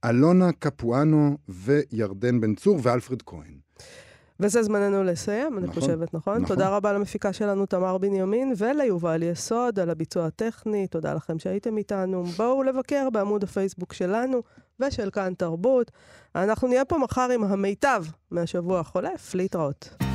אלונה 0.05 0.51
קפואנו 0.51 1.37
וירדן 1.49 2.41
בן 2.41 2.55
צור 2.55 2.79
ואלפרד 2.83 3.21
כהן. 3.21 3.70
וזה 4.39 4.63
זמננו 4.63 5.03
לסיים, 5.03 5.57
אני 5.57 5.67
נכון, 5.67 5.81
חושבת, 5.81 6.13
נכון? 6.13 6.35
נכון. 6.35 6.47
תודה 6.47 6.69
רבה 6.69 6.93
למפיקה 6.93 7.33
שלנו, 7.33 7.65
תמר 7.65 7.97
בנימין, 7.97 8.53
וליובל 8.57 9.23
יסוד 9.23 9.79
על 9.79 9.89
הביצוע 9.89 10.25
הטכני. 10.25 10.87
תודה 10.87 11.13
לכם 11.13 11.39
שהייתם 11.39 11.77
איתנו. 11.77 12.23
בואו 12.23 12.63
לבקר 12.63 13.09
בעמוד 13.09 13.43
הפייסבוק 13.43 13.93
שלנו 13.93 14.41
ושל 14.79 15.09
כאן 15.09 15.33
תרבות. 15.37 15.91
אנחנו 16.35 16.67
נהיה 16.67 16.85
פה 16.85 16.97
מחר 16.97 17.29
עם 17.33 17.43
המיטב 17.43 18.03
מהשבוע 18.31 18.79
החולף. 18.79 19.35
להתראות. 19.35 20.10